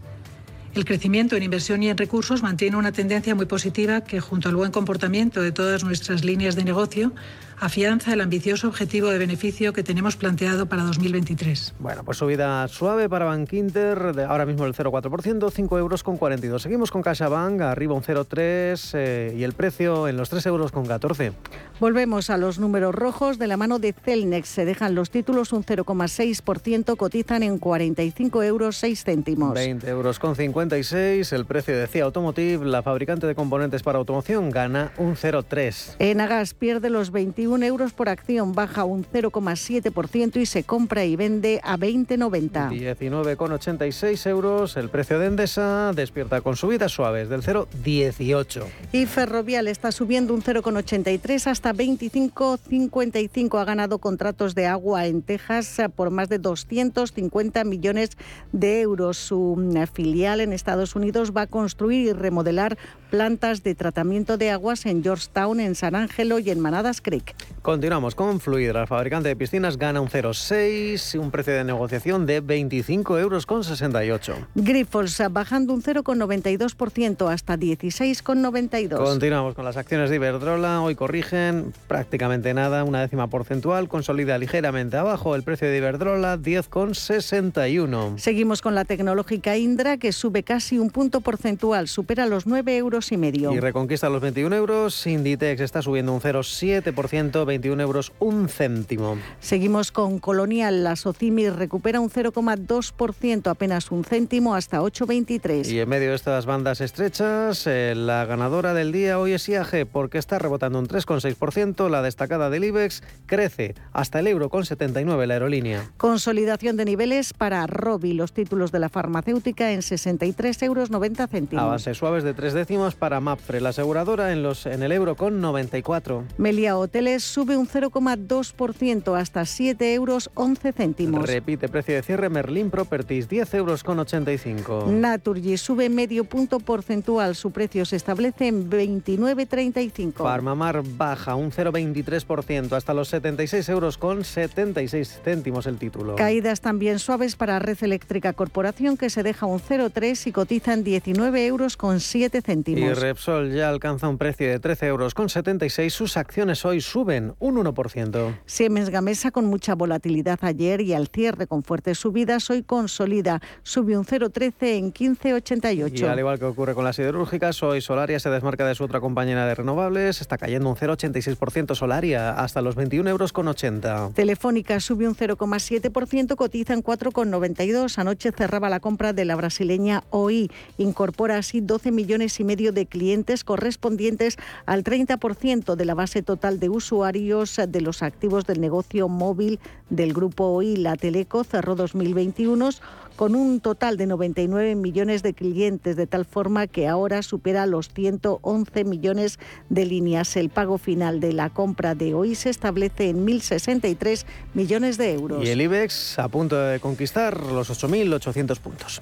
El 0.74 0.84
crecimiento 0.84 1.36
en 1.36 1.44
inversión 1.44 1.82
y 1.84 1.88
en 1.88 1.96
recursos 1.96 2.42
mantiene 2.42 2.76
una 2.76 2.90
tendencia 2.90 3.34
muy 3.36 3.46
positiva 3.46 4.00
que, 4.00 4.20
junto 4.20 4.48
al 4.48 4.56
buen 4.56 4.72
comportamiento 4.72 5.40
de 5.40 5.52
todas 5.52 5.84
nuestras 5.84 6.24
líneas 6.24 6.56
de 6.56 6.64
negocio, 6.64 7.12
afianza 7.58 8.12
el 8.12 8.20
ambicioso 8.20 8.68
objetivo 8.68 9.08
de 9.08 9.18
beneficio 9.18 9.72
que 9.72 9.82
tenemos 9.82 10.16
planteado 10.16 10.66
para 10.66 10.82
2023. 10.82 11.74
Bueno, 11.78 12.04
pues 12.04 12.18
subida 12.18 12.66
suave 12.68 13.08
para 13.08 13.24
Bank 13.24 13.52
Inter, 13.52 14.14
de 14.14 14.24
ahora 14.24 14.46
mismo 14.46 14.64
el 14.66 14.74
0,4%, 14.74 15.50
5 15.50 15.78
euros 15.78 16.02
con 16.02 16.16
42. 16.16 16.62
Seguimos 16.62 16.90
con 16.90 17.02
CaixaBank, 17.02 17.60
arriba 17.62 17.94
un 17.94 18.02
0,3 18.02 18.90
eh, 18.94 19.34
y 19.36 19.42
el 19.42 19.52
precio 19.52 20.08
en 20.08 20.16
los 20.16 20.28
3 20.30 20.46
euros 20.46 20.72
con 20.72 20.86
14. 20.86 21.32
Volvemos 21.80 22.30
a 22.30 22.36
los 22.36 22.58
números 22.58 22.94
rojos 22.94 23.38
de 23.38 23.46
la 23.46 23.56
mano 23.56 23.78
de 23.78 23.92
Celnex. 23.92 24.48
Se 24.48 24.64
dejan 24.64 24.94
los 24.94 25.10
títulos 25.10 25.52
un 25.52 25.64
0,6%, 25.64 26.96
cotizan 26.96 27.42
en 27.42 27.58
45 27.58 28.42
euros 28.42 28.76
6 28.76 29.04
céntimos. 29.04 29.54
20 29.54 29.88
euros 29.88 30.18
con 30.18 30.36
56. 30.36 31.32
El 31.32 31.46
precio 31.46 31.76
de 31.76 31.86
CIA 31.86 32.04
Automotive, 32.04 32.64
la 32.64 32.82
fabricante 32.82 33.26
de 33.26 33.34
componentes 33.34 33.82
para 33.82 33.98
automoción, 33.98 34.50
gana 34.50 34.92
un 34.98 35.16
0,3. 35.16 35.96
Enagas 35.98 36.54
pierde 36.54 36.90
los 36.90 37.10
21 37.44 37.66
euros 37.66 37.92
por 37.92 38.08
acción, 38.08 38.54
baja 38.54 38.84
un 38.84 39.04
0,7% 39.04 40.40
y 40.40 40.46
se 40.46 40.64
compra 40.64 41.04
y 41.04 41.14
vende 41.14 41.60
a 41.62 41.76
20,90. 41.76 42.70
19,86 42.70 44.26
euros. 44.30 44.78
El 44.78 44.88
precio 44.88 45.18
de 45.18 45.26
Endesa 45.26 45.92
despierta 45.94 46.40
con 46.40 46.56
subidas 46.56 46.92
suaves 46.92 47.28
del 47.28 47.42
0,18. 47.42 48.64
Y 48.92 49.04
Ferrovial 49.04 49.68
está 49.68 49.92
subiendo 49.92 50.32
un 50.32 50.42
0,83 50.42 51.46
hasta 51.46 51.74
25,55. 51.74 53.60
Ha 53.60 53.64
ganado 53.66 53.98
contratos 53.98 54.54
de 54.54 54.66
agua 54.66 55.06
en 55.06 55.20
Texas 55.20 55.82
por 55.94 56.10
más 56.10 56.30
de 56.30 56.38
250 56.38 57.62
millones 57.64 58.10
de 58.52 58.80
euros. 58.80 59.18
Su 59.18 59.56
mm, 59.58 59.86
filial 59.92 60.40
en 60.40 60.54
Estados 60.54 60.96
Unidos 60.96 61.32
va 61.36 61.42
a 61.42 61.46
construir 61.46 62.06
y 62.08 62.12
remodelar 62.14 62.78
plantas 63.10 63.62
de 63.62 63.74
tratamiento 63.74 64.38
de 64.38 64.50
aguas 64.50 64.86
en 64.86 65.02
Georgetown, 65.02 65.60
en 65.60 65.74
San 65.74 65.94
Ángelo 65.94 66.38
y 66.38 66.50
en 66.50 66.60
Manadas 66.60 67.02
Creek. 67.02 67.33
Continuamos 67.64 68.14
con 68.14 68.40
Fluidra. 68.40 68.82
El 68.82 68.86
fabricante 68.86 69.30
de 69.30 69.36
piscinas 69.36 69.78
gana 69.78 70.02
un 70.02 70.10
0,6 70.10 71.14
y 71.14 71.16
un 71.16 71.30
precio 71.30 71.54
de 71.54 71.64
negociación 71.64 72.26
de 72.26 72.40
25 72.40 73.18
euros 73.18 73.46
con 73.46 73.64
68. 73.64 74.48
Grifols 74.54 75.22
bajando 75.30 75.72
un 75.72 75.82
0,92% 75.82 77.32
hasta 77.32 77.56
16,92. 77.56 79.02
Continuamos 79.02 79.54
con 79.54 79.64
las 79.64 79.78
acciones 79.78 80.10
de 80.10 80.16
Iberdrola. 80.16 80.82
Hoy 80.82 80.94
corrigen 80.94 81.72
prácticamente 81.88 82.52
nada, 82.52 82.84
una 82.84 83.00
décima 83.00 83.28
porcentual. 83.28 83.88
Consolida 83.88 84.36
ligeramente 84.36 84.98
abajo 84.98 85.34
el 85.34 85.42
precio 85.42 85.66
de 85.66 85.78
Iberdrola, 85.78 86.36
10,61. 86.36 88.18
Seguimos 88.18 88.60
con 88.60 88.74
la 88.74 88.84
tecnológica 88.84 89.56
Indra, 89.56 89.96
que 89.96 90.12
sube 90.12 90.42
casi 90.42 90.78
un 90.78 90.90
punto 90.90 91.22
porcentual, 91.22 91.88
supera 91.88 92.26
los 92.26 92.46
9 92.46 92.76
euros 92.76 93.10
y 93.10 93.16
medio. 93.16 93.54
Y 93.54 93.60
reconquista 93.60 94.10
los 94.10 94.20
21 94.20 94.54
euros. 94.54 95.06
Inditex 95.06 95.62
está 95.62 95.80
subiendo 95.80 96.12
un 96.12 96.20
0,7%, 96.20 97.23
21 97.32 97.82
euros 97.82 98.12
un 98.18 98.48
céntimo. 98.48 99.18
Seguimos 99.40 99.92
con 99.92 100.18
Colonial. 100.18 100.84
La 100.84 100.96
Socimi 100.96 101.48
recupera 101.48 102.00
un 102.00 102.10
0,2%, 102.10 103.50
apenas 103.50 103.90
un 103.90 104.04
céntimo, 104.04 104.54
hasta 104.54 104.80
8,23. 104.80 105.70
Y 105.70 105.80
en 105.80 105.88
medio 105.88 106.10
de 106.10 106.16
estas 106.16 106.46
bandas 106.46 106.80
estrechas, 106.80 107.66
eh, 107.66 107.94
la 107.96 108.24
ganadora 108.26 108.74
del 108.74 108.92
día 108.92 109.18
hoy 109.18 109.32
es 109.32 109.48
IAG, 109.48 109.86
porque 109.86 110.18
está 110.18 110.38
rebotando 110.38 110.78
un 110.78 110.86
3,6%. 110.86 111.88
La 111.88 112.02
destacada 112.02 112.50
del 112.50 112.64
IBEX 112.64 113.02
crece 113.26 113.74
hasta 113.92 114.20
el 114.20 114.26
euro 114.26 114.48
con 114.48 114.64
79 114.64 115.26
la 115.26 115.34
aerolínea. 115.34 115.90
Consolidación 115.96 116.76
de 116.76 116.84
niveles 116.84 117.32
para 117.32 117.66
Robi, 117.66 118.12
los 118.12 118.32
títulos 118.32 118.72
de 118.72 118.78
la 118.78 118.88
farmacéutica 118.88 119.72
en 119.72 119.82
63 119.82 120.62
euros 120.62 120.90
90 120.90 121.26
céntimos. 121.28 121.62
A 121.62 121.66
base 121.66 121.94
suaves 121.94 122.24
de 122.24 122.34
tres 122.34 122.52
décimos 122.52 122.94
para 122.94 123.20
Mapfre, 123.20 123.60
la 123.60 123.70
aseguradora 123.70 124.32
en, 124.32 124.42
los, 124.42 124.66
en 124.66 124.82
el 124.82 124.92
euro 124.92 125.16
con 125.16 125.40
94. 125.40 126.24
Melia 126.38 126.76
Hoteles 126.76 127.13
sube 127.22 127.56
un 127.56 127.68
0,2% 127.68 129.18
hasta 129.18 129.44
7 129.44 129.94
euros 129.94 130.30
11 130.34 130.72
céntimos. 130.72 131.28
Repite 131.28 131.68
precio 131.68 131.94
de 131.94 132.02
cierre 132.02 132.28
Merlin 132.28 132.70
Properties, 132.70 133.28
10 133.28 133.54
euros 133.54 133.82
con 133.84 133.98
85. 133.98 134.86
Naturgy 134.90 135.56
sube 135.56 135.88
medio 135.88 136.24
punto 136.24 136.60
porcentual, 136.60 137.34
su 137.34 137.50
precio 137.52 137.84
se 137.84 137.96
establece 137.96 138.48
en 138.48 138.70
29,35. 138.70 140.14
Farmamar 140.14 140.82
baja 140.96 141.34
un 141.34 141.50
0,23% 141.50 142.72
hasta 142.72 142.94
los 142.94 143.08
76 143.08 143.68
euros 143.68 143.98
con 143.98 144.24
76 144.24 145.20
céntimos 145.24 145.66
el 145.66 145.78
título. 145.78 146.16
Caídas 146.16 146.60
también 146.60 146.98
suaves 146.98 147.36
para 147.36 147.58
Red 147.58 147.78
Eléctrica 147.82 148.32
Corporación 148.32 148.96
que 148.96 149.10
se 149.10 149.22
deja 149.22 149.46
un 149.46 149.60
0,3 149.60 150.26
y 150.26 150.32
cotiza 150.32 150.72
en 150.72 150.84
19 150.84 151.46
euros 151.46 151.76
con 151.76 152.00
7 152.00 152.42
céntimos. 152.42 152.82
Y 152.82 152.92
Repsol 152.92 153.52
ya 153.52 153.68
alcanza 153.68 154.08
un 154.08 154.18
precio 154.18 154.48
de 154.48 154.58
13 154.58 154.86
euros 154.86 155.14
con 155.14 155.28
76. 155.28 155.92
Sus 155.92 156.16
acciones 156.16 156.64
hoy 156.64 156.80
suben 156.80 157.03
un 157.04 157.56
1%. 157.56 158.38
Siemens 158.46 158.88
Gamesa 158.88 159.30
con 159.30 159.44
mucha 159.46 159.74
volatilidad 159.74 160.38
ayer 160.42 160.80
y 160.80 160.94
al 160.94 161.08
cierre 161.08 161.46
con 161.46 161.62
fuertes 161.62 161.98
subidas 161.98 162.48
hoy 162.48 162.62
consolida. 162.62 163.42
Sube 163.62 163.98
un 163.98 164.06
0,13 164.06 164.54
en 164.78 164.92
15,88. 164.92 166.00
Y 166.00 166.04
al 166.04 166.18
igual 166.18 166.38
que 166.38 166.46
ocurre 166.46 166.74
con 166.74 166.84
las 166.84 166.96
siderúrgicas, 166.96 167.62
hoy 167.62 167.82
Solaria 167.82 168.18
se 168.18 168.30
desmarca 168.30 168.66
de 168.66 168.74
su 168.74 168.84
otra 168.84 169.00
compañera 169.00 169.46
de 169.46 169.54
renovables. 169.54 170.22
Está 170.22 170.38
cayendo 170.38 170.70
un 170.70 170.76
0,86% 170.76 171.74
Solaria 171.74 172.30
hasta 172.30 172.62
los 172.62 172.74
21 172.74 173.10
euros 173.10 173.32
con 173.32 173.48
80. 173.48 174.12
Telefónica 174.14 174.80
sube 174.80 175.06
un 175.06 175.14
0,7%, 175.14 176.36
cotiza 176.36 176.72
en 176.72 176.82
4,92. 176.82 177.98
Anoche 177.98 178.32
cerraba 178.32 178.70
la 178.70 178.80
compra 178.80 179.12
de 179.12 179.26
la 179.26 179.36
brasileña 179.36 180.04
OI. 180.08 180.50
Incorpora 180.78 181.36
así 181.36 181.60
12 181.60 181.92
millones 181.92 182.40
y 182.40 182.44
medio 182.44 182.72
de 182.72 182.86
clientes 182.86 183.44
correspondientes 183.44 184.38
al 184.64 184.84
30% 184.84 185.74
de 185.74 185.84
la 185.84 185.94
base 185.94 186.22
total 186.22 186.58
de 186.60 186.68
usuarios 186.94 187.60
de 187.68 187.80
los 187.80 188.02
activos 188.02 188.46
del 188.46 188.60
negocio 188.60 189.08
móvil 189.08 189.58
del 189.90 190.12
grupo 190.12 190.44
OI. 190.44 190.76
La 190.76 190.94
Teleco 190.94 191.42
cerró 191.42 191.74
2021 191.74 192.70
con 193.16 193.34
un 193.34 193.58
total 193.60 193.96
de 193.96 194.06
99 194.06 194.76
millones 194.76 195.24
de 195.24 195.34
clientes, 195.34 195.96
de 195.96 196.06
tal 196.06 196.24
forma 196.24 196.68
que 196.68 196.86
ahora 196.86 197.22
supera 197.22 197.66
los 197.66 197.88
111 197.88 198.84
millones 198.84 199.40
de 199.68 199.86
líneas. 199.86 200.36
El 200.36 200.50
pago 200.50 200.78
final 200.78 201.18
de 201.18 201.32
la 201.32 201.50
compra 201.50 201.96
de 201.96 202.14
hoy 202.14 202.36
se 202.36 202.50
establece 202.50 203.08
en 203.08 203.26
1.063 203.26 204.24
millones 204.54 204.96
de 204.96 205.14
euros. 205.14 205.44
Y 205.44 205.50
el 205.50 205.60
IBEX 205.60 206.18
a 206.20 206.28
punto 206.28 206.56
de 206.56 206.78
conquistar 206.78 207.40
los 207.44 207.70
8.800 207.70 208.58
puntos. 208.60 209.00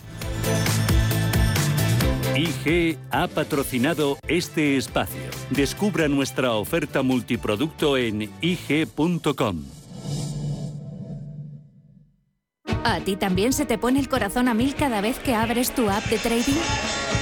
IG 2.36 2.98
ha 3.10 3.28
patrocinado 3.28 4.16
este 4.26 4.76
espacio. 4.76 5.20
Descubra 5.50 6.08
nuestra 6.08 6.52
oferta 6.52 7.02
multiproducto 7.02 7.96
en 7.96 8.30
ig.com. 8.40 9.64
¿A 12.84 13.00
ti 13.00 13.16
también 13.16 13.52
se 13.52 13.64
te 13.64 13.78
pone 13.78 14.00
el 14.00 14.08
corazón 14.08 14.48
a 14.48 14.54
mil 14.54 14.74
cada 14.74 15.00
vez 15.00 15.18
que 15.18 15.34
abres 15.34 15.74
tu 15.74 15.88
app 15.88 16.04
de 16.06 16.18
trading? 16.18 17.21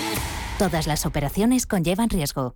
Todas 0.57 0.87
las 0.87 1.05
operaciones 1.05 1.65
conllevan 1.65 2.09
riesgo. 2.09 2.55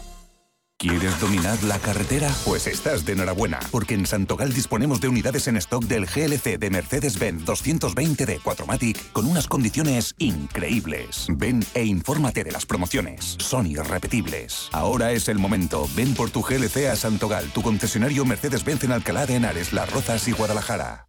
¿Quieres 0.81 1.19
dominar 1.19 1.61
la 1.61 1.77
carretera? 1.77 2.27
Pues 2.43 2.65
estás 2.65 3.05
de 3.05 3.13
enhorabuena, 3.13 3.59
porque 3.69 3.93
en 3.93 4.07
Santogal 4.07 4.51
disponemos 4.51 4.99
de 4.99 5.09
unidades 5.09 5.47
en 5.47 5.57
stock 5.57 5.83
del 5.83 6.07
GLC 6.07 6.57
de 6.57 6.69
Mercedes-Benz 6.71 7.45
220D 7.45 8.41
4MATIC 8.41 9.11
con 9.11 9.27
unas 9.27 9.45
condiciones 9.45 10.15
increíbles. 10.17 11.27
Ven 11.29 11.63
e 11.75 11.85
infórmate 11.85 12.43
de 12.43 12.51
las 12.51 12.65
promociones. 12.65 13.35
Son 13.37 13.67
irrepetibles. 13.67 14.69
Ahora 14.71 15.11
es 15.11 15.27
el 15.27 15.37
momento. 15.37 15.87
Ven 15.95 16.15
por 16.15 16.31
tu 16.31 16.41
GLC 16.41 16.87
a 16.87 16.95
Santogal, 16.95 17.45
tu 17.53 17.61
concesionario 17.61 18.25
Mercedes-Benz 18.25 18.83
en 18.85 18.93
Alcalá 18.93 19.27
de 19.27 19.35
Henares, 19.35 19.73
Las 19.73 19.87
Rozas 19.91 20.27
y 20.27 20.31
Guadalajara. 20.31 21.05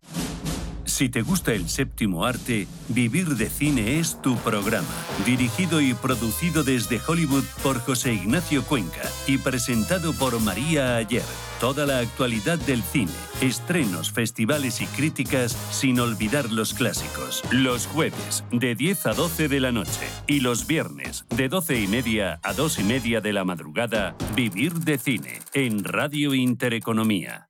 Si 1.02 1.08
te 1.08 1.22
gusta 1.22 1.52
el 1.52 1.68
séptimo 1.68 2.24
arte, 2.24 2.68
Vivir 2.86 3.30
de 3.30 3.50
Cine 3.50 3.98
es 3.98 4.22
tu 4.22 4.36
programa. 4.36 4.86
Dirigido 5.26 5.80
y 5.80 5.94
producido 5.94 6.62
desde 6.62 7.00
Hollywood 7.04 7.42
por 7.64 7.80
José 7.80 8.14
Ignacio 8.14 8.62
Cuenca 8.62 9.02
y 9.26 9.38
presentado 9.38 10.12
por 10.12 10.38
María 10.38 10.94
Ayer. 10.94 11.24
Toda 11.62 11.86
la 11.86 12.00
actualidad 12.00 12.58
del 12.58 12.82
cine, 12.82 13.12
estrenos, 13.40 14.10
festivales 14.10 14.80
y 14.80 14.86
críticas 14.86 15.52
sin 15.70 16.00
olvidar 16.00 16.50
los 16.50 16.74
clásicos. 16.74 17.44
Los 17.52 17.86
jueves 17.86 18.42
de 18.50 18.74
10 18.74 19.06
a 19.06 19.14
12 19.14 19.46
de 19.46 19.60
la 19.60 19.70
noche 19.70 20.08
y 20.26 20.40
los 20.40 20.66
viernes 20.66 21.24
de 21.36 21.48
12 21.48 21.80
y 21.80 21.86
media 21.86 22.40
a 22.42 22.52
2 22.52 22.80
y 22.80 22.82
media 22.82 23.20
de 23.20 23.32
la 23.32 23.44
madrugada, 23.44 24.16
Vivir 24.34 24.72
de 24.72 24.98
Cine 24.98 25.38
en 25.54 25.84
Radio 25.84 26.34
Intereconomía. 26.34 27.46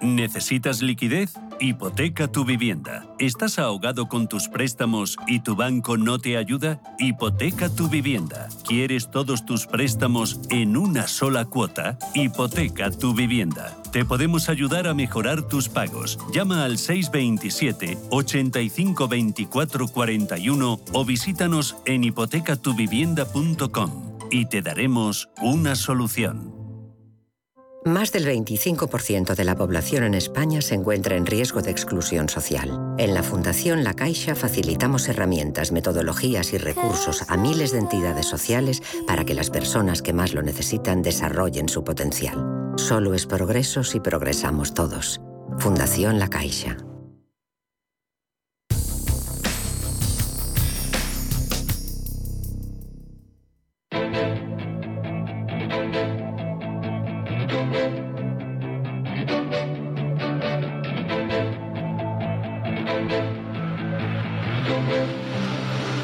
¿Necesitas 0.00 0.80
liquidez? 0.80 1.34
Hipoteca 1.60 2.28
tu 2.28 2.44
vivienda. 2.44 3.04
¿Estás 3.18 3.58
ahogado 3.58 4.06
con 4.08 4.28
tus 4.28 4.48
préstamos 4.48 5.16
y 5.26 5.40
tu 5.40 5.56
banco 5.56 5.96
no 5.96 6.20
te 6.20 6.36
ayuda? 6.36 6.80
Hipoteca 7.00 7.68
tu 7.68 7.88
vivienda. 7.88 8.48
¿Quieres 8.66 9.10
todos 9.10 9.44
tus 9.44 9.66
préstamos 9.66 10.40
en 10.50 10.76
una 10.76 11.08
sola 11.08 11.46
cuota? 11.46 11.98
Hipoteca 12.14 12.92
tu 12.92 13.12
Te 13.92 14.04
podemos 14.04 14.48
ayudar 14.48 14.86
a 14.86 14.94
mejorar 14.94 15.42
tus 15.42 15.68
pagos. 15.68 16.18
Llama 16.32 16.64
al 16.64 16.78
627 16.78 17.98
85 18.10 19.08
24 19.08 19.88
41 19.88 20.80
o 20.92 21.04
visítanos 21.04 21.76
en 21.84 22.04
hipotecatuvivienda.com 22.04 24.18
y 24.30 24.46
te 24.46 24.62
daremos 24.62 25.28
una 25.40 25.74
solución. 25.74 26.58
Más 27.84 28.12
del 28.12 28.26
25% 28.26 29.34
de 29.34 29.44
la 29.44 29.56
población 29.56 30.02
en 30.02 30.14
España 30.14 30.60
se 30.60 30.74
encuentra 30.74 31.16
en 31.16 31.24
riesgo 31.24 31.62
de 31.62 31.70
exclusión 31.70 32.28
social. 32.28 32.96
En 32.98 33.14
la 33.14 33.22
Fundación 33.22 33.84
La 33.84 33.94
Caixa 33.94 34.34
facilitamos 34.34 35.08
herramientas, 35.08 35.72
metodologías 35.72 36.52
y 36.52 36.58
recursos 36.58 37.24
a 37.28 37.36
miles 37.36 37.72
de 37.72 37.78
entidades 37.78 38.26
sociales 38.26 38.82
para 39.06 39.24
que 39.24 39.34
las 39.34 39.48
personas 39.48 40.02
que 40.02 40.12
más 40.12 40.34
lo 40.34 40.42
necesitan 40.42 41.02
desarrollen 41.02 41.68
su 41.68 41.84
potencial. 41.84 42.57
Solo 42.78 43.12
es 43.12 43.26
progreso 43.26 43.82
si 43.82 43.98
progresamos 43.98 44.72
todos. 44.72 45.20
Fundación 45.58 46.20
La 46.20 46.28
Caixa. 46.28 46.76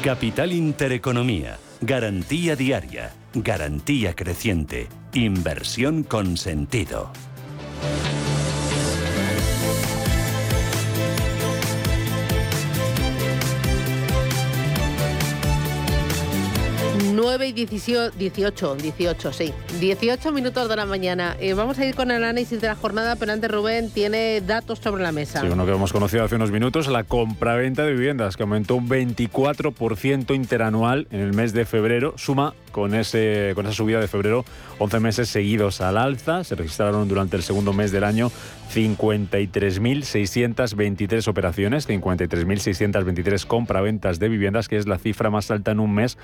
Capital 0.03 0.51
Intereconomía. 0.51 1.57
Garantía 1.81 2.55
diaria. 2.55 3.13
Garantía 3.33 4.13
creciente. 4.13 4.87
Inversión 5.15 6.03
con 6.03 6.35
sentido. 6.35 7.09
9 17.25 17.47
y 17.47 17.53
18, 17.53 18.11
18, 18.19 18.75
18, 18.75 19.33
sí. 19.33 19.51
18 19.79 20.31
minutos 20.31 20.69
de 20.69 20.75
la 20.75 20.85
mañana. 20.85 21.35
Eh, 21.39 21.55
vamos 21.55 21.79
a 21.79 21.85
ir 21.85 21.95
con 21.95 22.11
el 22.11 22.23
análisis 22.23 22.61
de 22.61 22.67
la 22.67 22.75
jornada, 22.75 23.15
pero 23.15 23.31
antes 23.31 23.49
Rubén 23.49 23.89
tiene 23.89 24.41
datos 24.41 24.77
sobre 24.77 25.01
la 25.01 25.11
mesa. 25.11 25.41
Sí, 25.41 25.47
uno 25.47 25.65
que 25.65 25.71
hemos 25.71 25.91
conocido 25.91 26.23
hace 26.23 26.35
unos 26.35 26.51
minutos, 26.51 26.87
la 26.87 27.03
compraventa 27.03 27.83
de 27.83 27.93
viviendas, 27.93 28.37
que 28.37 28.43
aumentó 28.43 28.75
un 28.75 28.87
24% 28.87 30.35
interanual 30.35 31.07
en 31.09 31.19
el 31.19 31.33
mes 31.33 31.51
de 31.53 31.65
febrero, 31.65 32.13
suma 32.15 32.53
con, 32.71 32.93
ese, 32.93 33.53
con 33.55 33.65
esa 33.65 33.73
subida 33.73 33.99
de 33.99 34.07
febrero 34.07 34.45
11 34.77 34.99
meses 34.99 35.27
seguidos 35.27 35.81
al 35.81 35.97
alza. 35.97 36.43
Se 36.43 36.53
registraron 36.53 37.07
durante 37.07 37.37
el 37.37 37.41
segundo 37.41 37.73
mes 37.73 37.91
del 37.91 38.03
año 38.03 38.31
53.623 38.71 41.27
operaciones, 41.27 41.89
53.623 41.89 43.47
compraventas 43.47 44.19
de 44.19 44.29
viviendas, 44.29 44.67
que 44.67 44.77
es 44.77 44.87
la 44.87 44.99
cifra 44.99 45.31
más 45.31 45.49
alta 45.49 45.71
en 45.71 45.79
un 45.79 45.95
mes 45.95 46.19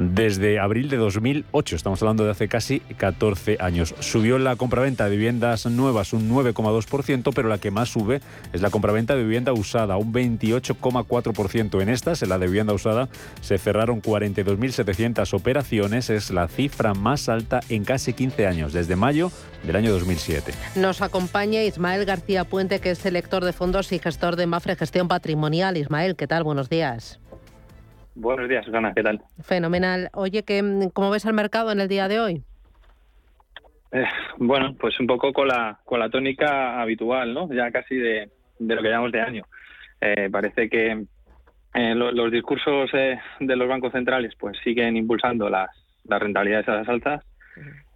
desde 0.00 0.58
abril 0.58 0.88
de 0.88 0.96
2008. 0.96 1.76
Estamos 1.76 2.02
hablando 2.02 2.24
de 2.24 2.30
hace 2.30 2.48
casi 2.48 2.80
14 2.80 3.58
años. 3.60 3.94
Subió 4.00 4.38
la 4.38 4.56
compraventa 4.56 5.04
de 5.04 5.10
viviendas 5.10 5.66
nuevas 5.66 6.12
un 6.14 6.28
9,2%, 6.30 7.32
pero 7.34 7.48
la 7.48 7.58
que 7.58 7.70
más 7.70 7.90
sube 7.90 8.20
es 8.52 8.62
la 8.62 8.70
compraventa 8.70 9.14
de 9.14 9.22
vivienda 9.22 9.52
usada, 9.52 9.98
un 9.98 10.12
28,4% 10.12 11.82
en 11.82 11.88
estas. 11.90 12.22
En 12.22 12.30
la 12.30 12.38
de 12.38 12.46
vivienda 12.46 12.72
usada 12.72 13.08
se 13.42 13.58
cerraron 13.58 14.00
42.700 14.00 15.34
operaciones. 15.34 16.08
Es 16.08 16.30
la 16.30 16.48
cifra 16.48 16.94
más 16.94 17.28
alta 17.28 17.60
en 17.68 17.84
casi 17.84 18.14
15 18.14 18.46
años, 18.46 18.72
desde 18.72 18.96
mayo 18.96 19.30
del 19.64 19.76
año 19.76 19.92
2007. 19.92 20.52
Nos 20.76 21.02
acompaña 21.02 21.62
Ismael 21.62 22.06
García 22.06 22.44
Puente, 22.44 22.80
que 22.80 22.92
es 22.92 22.98
selector 22.98 23.44
de 23.44 23.52
fondos 23.52 23.92
y 23.92 23.98
gestor 23.98 24.36
de 24.36 24.46
Mafre 24.46 24.76
Gestión 24.76 25.08
Patrimonial. 25.08 25.76
Ismael, 25.76 26.16
¿qué 26.16 26.26
tal? 26.26 26.42
Buenos 26.42 26.70
días. 26.70 27.20
Buenos 28.20 28.50
días, 28.50 28.66
Susana, 28.66 28.92
¿qué 28.94 29.02
tal? 29.02 29.22
Fenomenal. 29.42 30.10
Oye, 30.12 30.44
¿cómo 30.92 31.10
ves 31.10 31.24
el 31.24 31.32
mercado 31.32 31.72
en 31.72 31.80
el 31.80 31.88
día 31.88 32.06
de 32.06 32.20
hoy? 32.20 32.42
Eh, 33.92 34.04
bueno, 34.36 34.76
pues 34.78 35.00
un 35.00 35.06
poco 35.06 35.32
con 35.32 35.48
la, 35.48 35.80
con 35.86 35.98
la 36.00 36.10
tónica 36.10 36.82
habitual, 36.82 37.32
¿no? 37.32 37.50
Ya 37.50 37.70
casi 37.70 37.96
de, 37.96 38.28
de 38.58 38.74
lo 38.74 38.82
que 38.82 38.88
llamamos 38.88 39.12
de 39.12 39.22
año. 39.22 39.44
Eh, 40.02 40.28
parece 40.30 40.68
que 40.68 41.06
eh, 41.72 41.94
los 41.94 42.30
discursos 42.30 42.90
de 42.92 43.56
los 43.56 43.68
bancos 43.68 43.92
centrales 43.92 44.34
pues 44.38 44.58
siguen 44.62 44.98
impulsando 44.98 45.48
las, 45.48 45.70
las 46.04 46.20
rentabilidades 46.20 46.68
a 46.68 46.74
las 46.74 46.88
altas. 46.90 47.24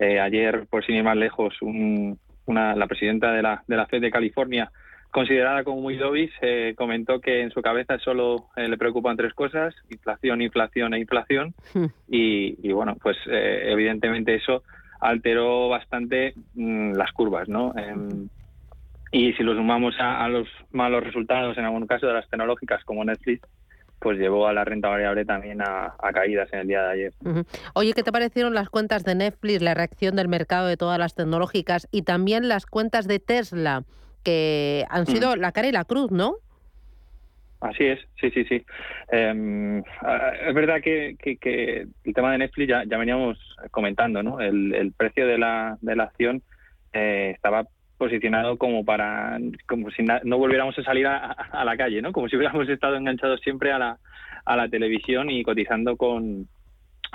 ayer, 0.01 0.67
por 0.71 0.87
sin 0.87 0.95
ir 0.95 1.05
más 1.05 1.19
lejos, 1.19 1.55
una, 1.61 2.75
la 2.75 2.87
presidenta 2.87 3.31
de 3.31 3.43
la, 3.43 3.63
de 3.67 3.77
la 3.77 3.87
FED 3.87 4.01
de 4.01 4.11
California 4.11 4.73
considerada 5.15 5.63
como 5.63 5.81
muy 5.81 5.97
dovis, 5.97 6.33
eh, 6.43 6.75
comentó 6.77 7.21
que 7.21 7.43
en 7.43 7.53
su 7.53 7.63
cabeza 7.63 8.01
solo 8.01 8.49
eh, 8.57 8.67
le 8.67 8.77
preocupan 8.77 9.17
tres 9.17 9.33
cosas, 9.33 9.73
inflación, 9.89 10.43
inflación 10.43 10.93
e 10.93 10.99
inflación. 10.99 11.55
Hmm. 11.73 11.87
Y, 12.09 12.73
bueno, 12.73 12.97
pues 13.01 13.17
eh, 13.31 13.69
evidentemente 13.71 14.35
eso 14.35 14.65
alteró 15.01 15.69
bastante 15.69 16.35
mm, 16.55 16.95
las 16.95 17.13
curvas, 17.13 17.49
¿no? 17.49 17.73
Em, 17.77 18.29
Y 19.13 19.33
si 19.35 19.45
lo 19.45 19.55
sumamos 19.55 19.95
a, 20.01 20.27
los 20.29 20.49
malos 20.73 21.05
resultados, 21.05 21.57
en 21.59 21.65
algún 21.65 21.87
caso 21.87 22.09
de 22.09 22.15
las 22.15 22.29
tecnológicas 22.29 22.83
como 22.85 23.05
Netflix, 23.05 23.47
pues 24.01 24.19
llevó 24.19 24.49
a 24.49 24.53
la 24.53 24.65
renta 24.65 24.89
variable 24.89 25.25
también 25.25 25.63
a, 25.63 25.95
caídas 26.13 26.53
en 26.53 26.59
el 26.59 26.67
día 26.67 26.83
de 26.83 26.93
ayer. 26.93 27.13
Oye, 27.75 27.93
¿qué 27.93 28.03
te 28.03 28.11
parecieron 28.11 28.53
las 28.55 28.69
cuentas 28.69 29.05
de 29.05 29.15
Netflix, 29.15 29.63
la 29.63 29.75
reacción 29.75 30.17
del 30.17 30.27
mercado 30.27 30.67
de 30.67 30.77
todas 30.77 30.99
las 30.99 31.15
tecnológicas 31.15 31.87
y 31.93 32.03
también 32.03 32.49
las 32.49 32.67
cuentas 32.67 33.07
de 33.07 33.21
Tesla, 33.21 33.85
que 34.25 34.85
han 34.89 35.07
sido 35.07 35.37
mm. 35.37 35.41
la 35.41 35.53
cara 35.53 35.69
y 35.69 35.73
la 35.73 35.85
cruz, 35.85 36.11
¿no? 36.11 36.37
Así 37.61 37.85
es, 37.85 37.99
sí, 38.21 38.31
sí, 38.31 38.45
sí. 38.45 38.63
Em, 39.11 39.79
es 39.79 40.55
verdad 40.55 40.83
que, 40.83 41.17
el 42.05 42.15
tema 42.15 42.33
de 42.33 42.39
Netflix 42.39 42.69
ya, 42.69 42.85
ya 42.85 42.99
veníamos 42.99 43.39
comentando, 43.71 44.23
¿no? 44.23 44.41
El, 44.41 44.93
precio 44.97 45.27
de 45.27 45.39
la, 45.39 45.79
de 45.81 45.97
la 45.97 46.05
acción 46.05 46.43
eh, 46.93 47.33
estaba 47.35 47.67
posicionado 47.97 48.59
como 48.59 48.85
para 48.85 49.39
como 49.67 49.91
si 49.93 50.03
no 50.03 50.37
volviéramos 50.37 50.79
a 50.79 50.83
salir 50.83 51.07
a, 51.07 51.65
la 51.65 51.77
calle, 51.77 52.03
¿no? 52.03 52.13
Como 52.13 52.29
si 52.29 52.37
hubiéramos 52.37 52.69
estado 52.69 52.97
enganchados 52.97 53.41
siempre 53.41 53.73
a 53.73 53.79
la, 53.79 53.99
a 54.45 54.57
la 54.57 54.69
televisión 54.69 55.31
y 55.31 55.43
cotizando 55.43 55.97
con 55.97 56.47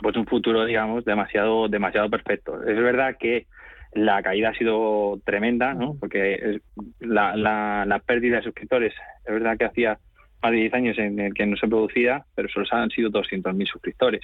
pues 0.01 0.15
un 0.15 0.25
futuro, 0.25 0.65
digamos, 0.65 1.05
demasiado 1.05 1.67
demasiado 1.67 2.09
perfecto. 2.09 2.63
Es 2.63 2.77
verdad 2.77 3.17
que 3.19 3.45
la 3.93 4.21
caída 4.21 4.49
ha 4.49 4.53
sido 4.53 5.19
tremenda, 5.25 5.73
¿no? 5.73 5.95
Porque 5.99 6.59
la, 6.99 7.35
la, 7.35 7.85
la 7.87 7.99
pérdida 7.99 8.37
de 8.37 8.43
suscriptores, 8.43 8.93
es 9.25 9.33
verdad 9.33 9.57
que 9.57 9.65
hacía 9.65 9.97
más 10.41 10.51
de 10.51 10.57
10 10.57 10.73
años 10.73 10.97
en 10.97 11.19
el 11.19 11.33
que 11.33 11.45
no 11.45 11.57
se 11.57 11.67
producía, 11.67 12.23
pero 12.35 12.49
solo 12.49 12.65
han 12.71 12.89
sido 12.89 13.09
200.000 13.09 13.67
suscriptores. 13.67 14.21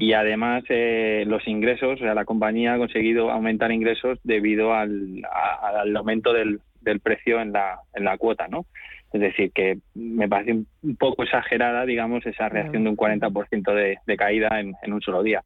Y 0.00 0.12
además 0.12 0.64
eh, 0.70 1.22
los 1.28 1.46
ingresos, 1.46 2.00
o 2.00 2.02
sea, 2.02 2.12
la 2.12 2.24
compañía 2.24 2.74
ha 2.74 2.78
conseguido 2.78 3.30
aumentar 3.30 3.70
ingresos 3.70 4.18
debido 4.24 4.74
al, 4.74 5.22
al 5.62 5.96
aumento 5.96 6.32
del, 6.32 6.58
del, 6.80 6.98
precio 6.98 7.40
en 7.40 7.52
la, 7.52 7.78
en 7.94 8.02
la 8.02 8.18
cuota, 8.18 8.48
¿no? 8.48 8.66
Es 9.12 9.20
decir, 9.20 9.52
que 9.52 9.78
me 9.94 10.28
parece 10.28 10.52
un 10.52 10.96
poco 10.96 11.22
exagerada, 11.22 11.86
digamos, 11.86 12.26
esa 12.26 12.48
reacción 12.50 12.84
de 12.84 12.90
un 12.90 12.96
40% 12.96 13.74
de, 13.74 13.98
de 14.06 14.16
caída 14.16 14.60
en, 14.60 14.74
en, 14.82 14.92
un 14.92 15.00
solo 15.00 15.22
día. 15.22 15.42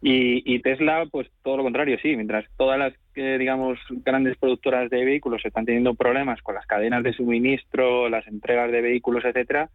Y, 0.00 0.42
y, 0.46 0.60
Tesla, 0.60 1.04
pues 1.10 1.28
todo 1.42 1.58
lo 1.58 1.62
contrario, 1.62 1.98
sí. 2.00 2.16
Mientras 2.16 2.46
todas 2.56 2.78
las, 2.78 2.94
eh, 3.14 3.36
digamos, 3.38 3.78
grandes 4.04 4.38
productoras 4.38 4.88
de 4.88 5.04
vehículos 5.04 5.44
están 5.44 5.66
teniendo 5.66 5.94
problemas 5.94 6.40
con 6.40 6.54
las 6.54 6.66
cadenas 6.66 7.02
de 7.02 7.12
suministro, 7.12 8.08
las 8.08 8.26
entregas 8.26 8.72
de 8.72 8.80
vehículos, 8.80 9.24
etcétera, 9.24 9.68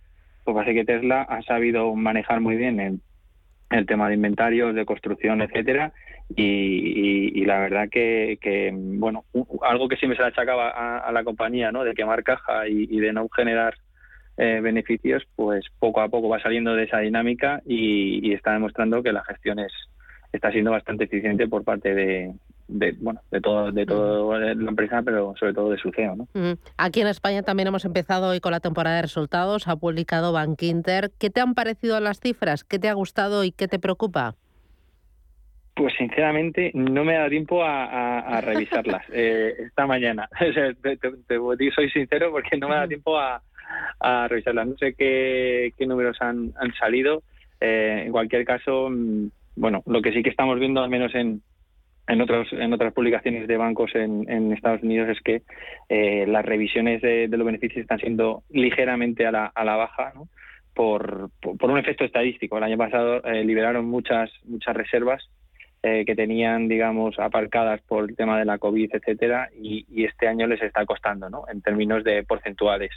pues 0.44 0.56
parece 0.56 0.74
que 0.74 0.86
Tesla 0.86 1.22
ha 1.22 1.44
sabido 1.44 1.94
manejar 1.94 2.42
muy 2.42 2.56
bien 2.56 2.80
en 2.80 3.02
el 3.70 3.86
tema 3.86 4.08
de 4.08 4.16
inventarios, 4.16 4.74
de 4.74 4.86
construcción, 4.86 5.42
etcétera, 5.44 5.94
y, 6.36 7.46
la 7.46 7.60
verdad 7.60 7.90
que, 7.90 8.72
bueno, 8.74 9.26
algo 9.64 9.88
que 9.88 9.98
siempre 9.98 10.18
se 10.18 10.24
le 10.24 10.30
achacaba 10.30 10.70
a, 11.00 11.12
la 11.12 11.24
compañía, 11.24 11.72
¿no? 11.72 11.84
De 11.84 11.94
quemar 11.94 12.24
caja 12.24 12.68
y, 12.68 13.00
de 13.00 13.14
no 13.14 13.28
generar 13.30 13.76
eh, 14.38 14.60
beneficios, 14.62 15.24
pues 15.36 15.66
poco 15.80 16.02
a 16.02 16.10
poco 16.10 16.30
va 16.30 16.42
saliendo 16.42 16.76
de 16.76 16.84
esa 16.84 17.00
dinámica 17.00 17.62
y, 17.66 18.34
está 18.34 18.54
demostrando 18.54 19.04
que 19.04 19.12
la 19.12 19.24
gestión 19.24 19.60
es 19.60 19.72
está 20.32 20.52
siendo 20.52 20.70
bastante 20.70 21.06
eficiente 21.06 21.48
por 21.48 21.64
parte 21.64 21.96
de, 21.96 22.36
de, 22.68 22.92
bueno, 23.00 23.20
de 23.32 23.42
todo, 23.42 23.72
de 23.72 23.84
toda 23.88 24.40
la 24.40 24.70
empresa, 24.70 25.02
pero 25.04 25.34
sobre 25.40 25.56
todo 25.56 25.72
de 25.72 25.80
su 25.80 25.90
CEO. 25.92 26.16
¿no? 26.16 26.28
Aquí 26.78 27.02
en 27.02 27.08
España 27.08 27.42
también 27.42 27.66
hemos 27.66 27.84
empezado 27.84 28.30
hoy 28.30 28.40
con 28.40 28.52
la 28.52 28.60
temporada 28.60 28.98
de 28.98 29.02
resultados. 29.02 29.68
Ha 29.68 29.76
publicado 29.76 30.32
Bank 30.32 30.62
Inter. 30.62 31.10
¿Qué 31.18 31.32
te 31.32 31.42
han 31.42 31.56
parecido 31.56 32.00
las 32.00 32.20
cifras? 32.20 32.64
¿Qué 32.64 32.78
te 32.78 32.90
ha 32.90 32.94
gustado 32.94 33.44
y 33.44 33.52
qué 33.52 33.68
te 33.68 33.80
preocupa? 33.80 34.36
Pues 35.80 35.94
sinceramente 35.98 36.72
no 36.74 37.06
me 37.06 37.14
da 37.14 37.30
tiempo 37.30 37.64
a, 37.64 38.42
revisarlas 38.42 39.02
eh, 39.14 39.54
esta 39.60 39.88
mañana. 39.88 40.28
te, 40.38 41.72
soy 41.72 41.90
sincero 41.92 42.32
porque 42.32 42.58
no 42.58 42.68
me 42.68 42.76
da 42.76 42.86
tiempo 42.86 43.18
a, 43.18 43.42
revisarlas. 44.28 44.68
No 44.68 44.76
sé 44.76 44.94
qué, 44.94 45.72
números 45.88 46.18
han, 46.20 46.52
salido. 46.78 47.24
Eh, 47.62 48.04
en 48.08 48.12
cualquier 48.12 48.44
caso, 48.44 48.90
mm, 48.90 49.30
bueno, 49.56 49.82
lo 49.86 50.02
que 50.02 50.12
sí 50.12 50.22
que 50.22 50.32
estamos 50.32 50.60
viendo, 50.60 50.84
al 50.84 50.90
menos 50.90 51.16
en, 51.16 51.42
en, 52.10 52.20
otros, 52.20 52.52
en 52.52 52.74
otras 52.74 52.92
publicaciones 52.92 53.48
de 53.48 53.56
bancos 53.56 53.96
en, 53.96 54.52
Estados 54.52 54.84
Unidos 54.84 55.08
es 55.08 55.22
que 55.22 55.44
eh, 55.88 56.26
las 56.28 56.44
revisiones 56.44 57.02
de, 57.02 57.30
los 57.30 57.46
beneficios 57.46 57.84
están 57.84 58.00
siendo 58.00 58.44
ligeramente 58.50 59.26
a 59.26 59.32
la, 59.32 59.46
a 59.46 59.64
la 59.64 59.78
baja 59.78 60.12
por, 60.74 61.30
por, 61.40 61.72
un 61.72 61.78
efecto 61.78 62.04
estadístico. 62.04 62.58
El 62.58 62.66
año 62.66 62.78
pasado 62.78 63.24
eh, 63.24 63.46
liberaron 63.46 63.86
muchas, 63.86 64.30
muchas 64.44 64.76
reservas 64.76 65.30
eh, 65.82 66.04
que 66.06 66.16
tenían, 66.16 66.68
digamos, 66.68 67.18
aparcadas 67.20 67.82
por 67.82 68.10
el 68.10 68.16
tema 68.16 68.38
de 68.38 68.46
la 68.46 68.58
COVID, 68.58 68.96
etcétera, 68.96 69.50
y, 69.56 69.86
y, 69.90 70.06
este 70.06 70.28
año 70.28 70.46
les 70.48 70.62
está 70.62 70.86
costando, 70.86 71.30
¿no? 71.30 71.46
En 71.52 71.62
términos 71.62 72.04
de 72.04 72.24
porcentuales. 72.24 72.92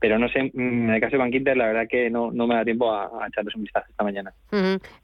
Pero 0.00 0.18
no 0.18 0.28
sé, 0.28 0.50
en 0.54 0.90
el 0.90 1.00
caso 1.00 1.12
de 1.12 1.18
Bankinter, 1.18 1.56
la 1.56 1.66
verdad 1.66 1.86
que 1.88 2.10
no, 2.10 2.32
no 2.32 2.46
me 2.46 2.56
da 2.56 2.64
tiempo 2.64 2.92
a, 2.92 3.08
echarles 3.28 3.54
un 3.54 3.62
vistazo 3.62 3.86
esta 3.88 4.02
mañana. 4.02 4.32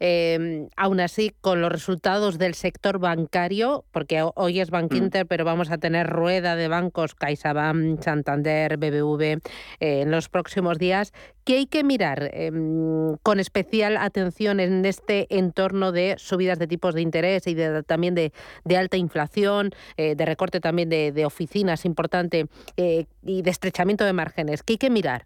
Em, 0.01 0.66
aún 0.77 1.01
así, 1.01 1.33
con 1.40 1.61
los 1.61 1.70
resultados 1.70 2.38
del 2.38 2.55
sector 2.55 2.98
bancario, 2.98 3.85
porque 3.92 4.24
hoy 4.35 4.61
es 4.61 4.70
Bankinter, 4.70 5.24
mm. 5.24 5.29
pero 5.29 5.44
vamos 5.44 5.70
a 5.70 5.79
tener 5.79 6.09
rueda 6.09 6.57
de 6.57 6.68
bancos 6.68 7.14
CaixaBank, 7.14 8.03
Santander, 8.03 8.77
BBV 8.77 9.22
eh, 9.22 9.38
en 9.79 10.11
los 10.11 10.29
próximos 10.29 10.79
días. 10.79 11.12
¿Qué 11.44 11.55
hay 11.55 11.66
que 11.66 11.83
mirar 11.83 12.29
em, 12.35 13.16
con 13.22 13.40
especial 13.40 13.96
atención 13.96 14.61
en 14.61 14.85
este 14.85 15.27
entorno 15.31 15.92
de 15.92 16.16
subidas 16.18 16.59
de 16.59 16.66
tipos 16.66 16.94
de 16.94 17.01
interés 17.01 17.46
y 17.46 17.55
de, 17.55 17.83
también 17.85 18.14
de, 18.14 18.33
alta 18.77 18.98
inflación, 18.98 19.70
eh, 19.96 20.14
de 20.14 20.27
recorte 20.27 20.61
también 20.61 20.90
de, 20.90 21.24
oficinas 21.24 21.87
importante 21.87 22.48
eh, 22.77 23.07
y 23.22 23.40
de 23.40 23.51
estrechamiento 23.51 24.05
de 24.05 24.12
márgenes? 24.12 24.62
¿Qué 24.62 24.74
hay 24.74 24.77
que 24.77 24.88
mirar? 24.90 25.22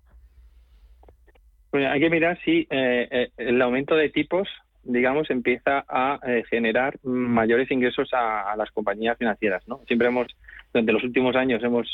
Pues 1.70 1.86
hay 1.86 2.00
que 2.00 2.10
mirar 2.10 2.38
si 2.44 2.66
eh, 2.70 3.30
el 3.36 3.60
aumento 3.62 3.94
de 3.94 4.10
tipos 4.10 4.48
digamos, 4.84 5.30
empieza 5.30 5.84
a 5.88 6.18
generar 6.50 6.98
mayores 7.04 7.70
ingresos 7.70 8.08
a, 8.12 8.52
las 8.56 8.68
compañías 8.72 9.16
financieras. 9.16 9.62
¿no? 9.68 9.78
Siempre 9.86 10.08
hemos, 10.08 10.26
durante 10.72 10.92
los 10.92 11.04
últimos 11.04 11.36
años, 11.36 11.62
hemos 11.62 11.88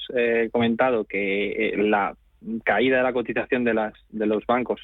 comentado 0.50 1.04
que 1.04 1.74
la 1.76 2.16
caída 2.64 2.96
de 2.96 3.02
la 3.02 3.12
cotización 3.12 3.64
de, 3.64 3.74
las, 3.74 3.92
de 4.08 4.24
los 4.24 4.46
bancos 4.46 4.80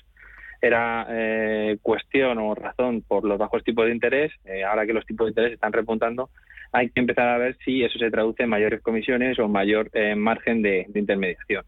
era 0.60 1.06
eh, 1.10 1.78
cuestión 1.82 2.38
o 2.38 2.54
razón 2.54 3.02
por 3.06 3.24
los 3.24 3.38
bajos 3.38 3.62
tipos 3.62 3.86
de 3.86 3.92
interés, 3.92 4.32
eh, 4.44 4.64
ahora 4.64 4.86
que 4.86 4.94
los 4.94 5.04
tipos 5.04 5.26
de 5.26 5.30
interés 5.30 5.52
están 5.52 5.72
repuntando, 5.72 6.30
hay 6.72 6.88
que 6.90 7.00
empezar 7.00 7.28
a 7.28 7.38
ver 7.38 7.56
si 7.64 7.84
eso 7.84 7.98
se 7.98 8.10
traduce 8.10 8.42
en 8.42 8.48
mayores 8.48 8.80
comisiones 8.80 9.38
o 9.38 9.46
mayor 9.46 9.90
eh, 9.92 10.14
margen 10.14 10.62
de, 10.62 10.86
intermediación. 10.94 11.64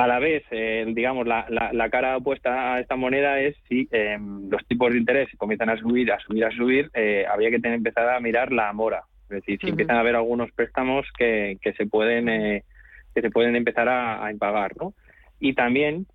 A 0.00 0.06
la 0.06 0.18
vez, 0.18 0.44
digamos, 0.50 1.26
la, 1.26 1.46
la, 1.48 1.90
cara 1.90 2.16
opuesta 2.16 2.74
a 2.74 2.80
esta 2.80 2.94
moneda 2.94 3.40
es 3.40 3.56
si 3.68 3.88
los 4.48 4.64
tipos 4.68 4.92
de 4.92 4.98
interés 4.98 5.28
comienzan 5.36 5.70
a 5.70 5.76
subir, 5.76 6.12
a 6.12 6.20
subir, 6.20 6.44
a 6.44 6.50
subir, 6.52 6.90
habría 7.28 7.50
que 7.50 7.58
tener, 7.58 7.78
empezar 7.78 8.08
a 8.08 8.20
mirar 8.20 8.52
la 8.52 8.72
mora. 8.72 9.02
Es 9.24 9.40
decir, 9.40 9.58
si 9.60 9.70
empiezan 9.70 9.96
a 9.96 10.00
haber 10.00 10.14
algunos 10.14 10.52
préstamos 10.52 11.04
que, 11.18 11.58
que 11.60 11.72
se 11.72 11.86
pueden 11.86 12.62
que 13.14 13.28
se 13.28 13.30
pueden 13.30 13.56
empezar 13.56 13.88
a, 13.88 14.30
impagar, 14.30 14.76
¿no? 14.76 14.94
Y 15.40 15.54
también, 15.54 16.06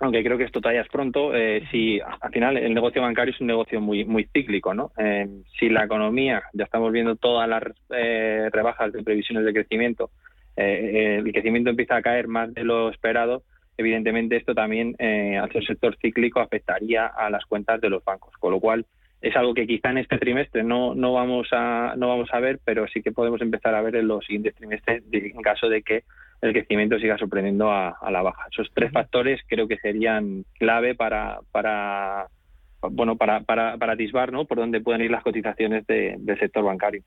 aunque 0.00 0.22
creo 0.22 0.36
que 0.36 0.44
esto 0.44 0.60
todavía 0.60 0.82
es 0.82 0.88
pronto, 0.88 1.34
eh, 1.34 1.66
si 1.70 2.00
al 2.00 2.30
final 2.32 2.56
el 2.56 2.74
negocio 2.74 3.02
bancario 3.02 3.32
es 3.32 3.40
un 3.40 3.46
negocio 3.46 3.80
muy 3.80 4.04
muy 4.04 4.28
cíclico, 4.32 4.74
¿no? 4.74 4.92
Eh, 4.98 5.26
si 5.58 5.68
la 5.68 5.84
economía, 5.84 6.42
ya 6.52 6.64
estamos 6.64 6.92
viendo 6.92 7.16
todas 7.16 7.48
las 7.48 7.62
eh, 7.90 8.48
rebajas 8.52 8.92
de 8.92 9.02
previsiones 9.02 9.44
de 9.44 9.52
crecimiento, 9.52 10.10
el 10.56 11.32
crecimiento 11.32 11.70
empieza 11.70 11.96
a 11.96 12.02
caer 12.02 12.28
más 12.28 12.52
de 12.54 12.64
lo 12.64 12.90
esperado, 12.90 13.42
evidentemente 13.76 14.36
esto 14.36 14.54
también 14.54 14.94
al 15.00 15.50
ser 15.52 15.64
sector 15.64 15.96
cíclico 16.00 16.40
afectaría 16.40 17.06
a 17.06 17.30
las 17.30 17.44
cuentas 17.44 17.80
de 17.80 17.90
los 17.90 18.04
bancos, 18.04 18.34
con 18.38 18.52
lo 18.52 18.60
cual 18.60 18.86
es 19.24 19.34
algo 19.36 19.54
que 19.54 19.66
quizá 19.66 19.90
en 19.90 19.98
este 19.98 20.18
trimestre 20.18 20.62
no, 20.62 20.94
no 20.94 21.14
vamos 21.14 21.48
a 21.52 21.94
no 21.96 22.08
vamos 22.08 22.28
a 22.32 22.40
ver, 22.40 22.60
pero 22.62 22.86
sí 22.88 23.02
que 23.02 23.10
podemos 23.10 23.40
empezar 23.40 23.74
a 23.74 23.80
ver 23.80 23.96
en 23.96 24.06
los 24.06 24.24
siguientes 24.24 24.54
trimestres 24.54 25.02
en 25.10 25.40
caso 25.40 25.68
de 25.70 25.82
que 25.82 26.04
el 26.42 26.52
crecimiento 26.52 26.98
siga 26.98 27.16
sorprendiendo 27.16 27.70
a, 27.70 27.96
la 28.10 28.20
baja. 28.20 28.46
Esos 28.52 28.70
tres 28.74 28.92
factores 28.92 29.40
creo 29.48 29.66
que 29.66 29.78
serían 29.78 30.44
clave 30.58 30.94
para, 30.94 31.38
para 31.52 32.26
bueno, 32.90 33.16
para, 33.16 33.40
para, 33.40 33.76
para 33.76 33.92
atisbar 33.92 34.32
¿no? 34.32 34.44
por 34.44 34.58
dónde 34.58 34.80
pueden 34.80 35.02
ir 35.02 35.10
las 35.10 35.22
cotizaciones 35.22 35.86
del 35.86 36.38
sector 36.38 36.64
bancario. 36.64 37.02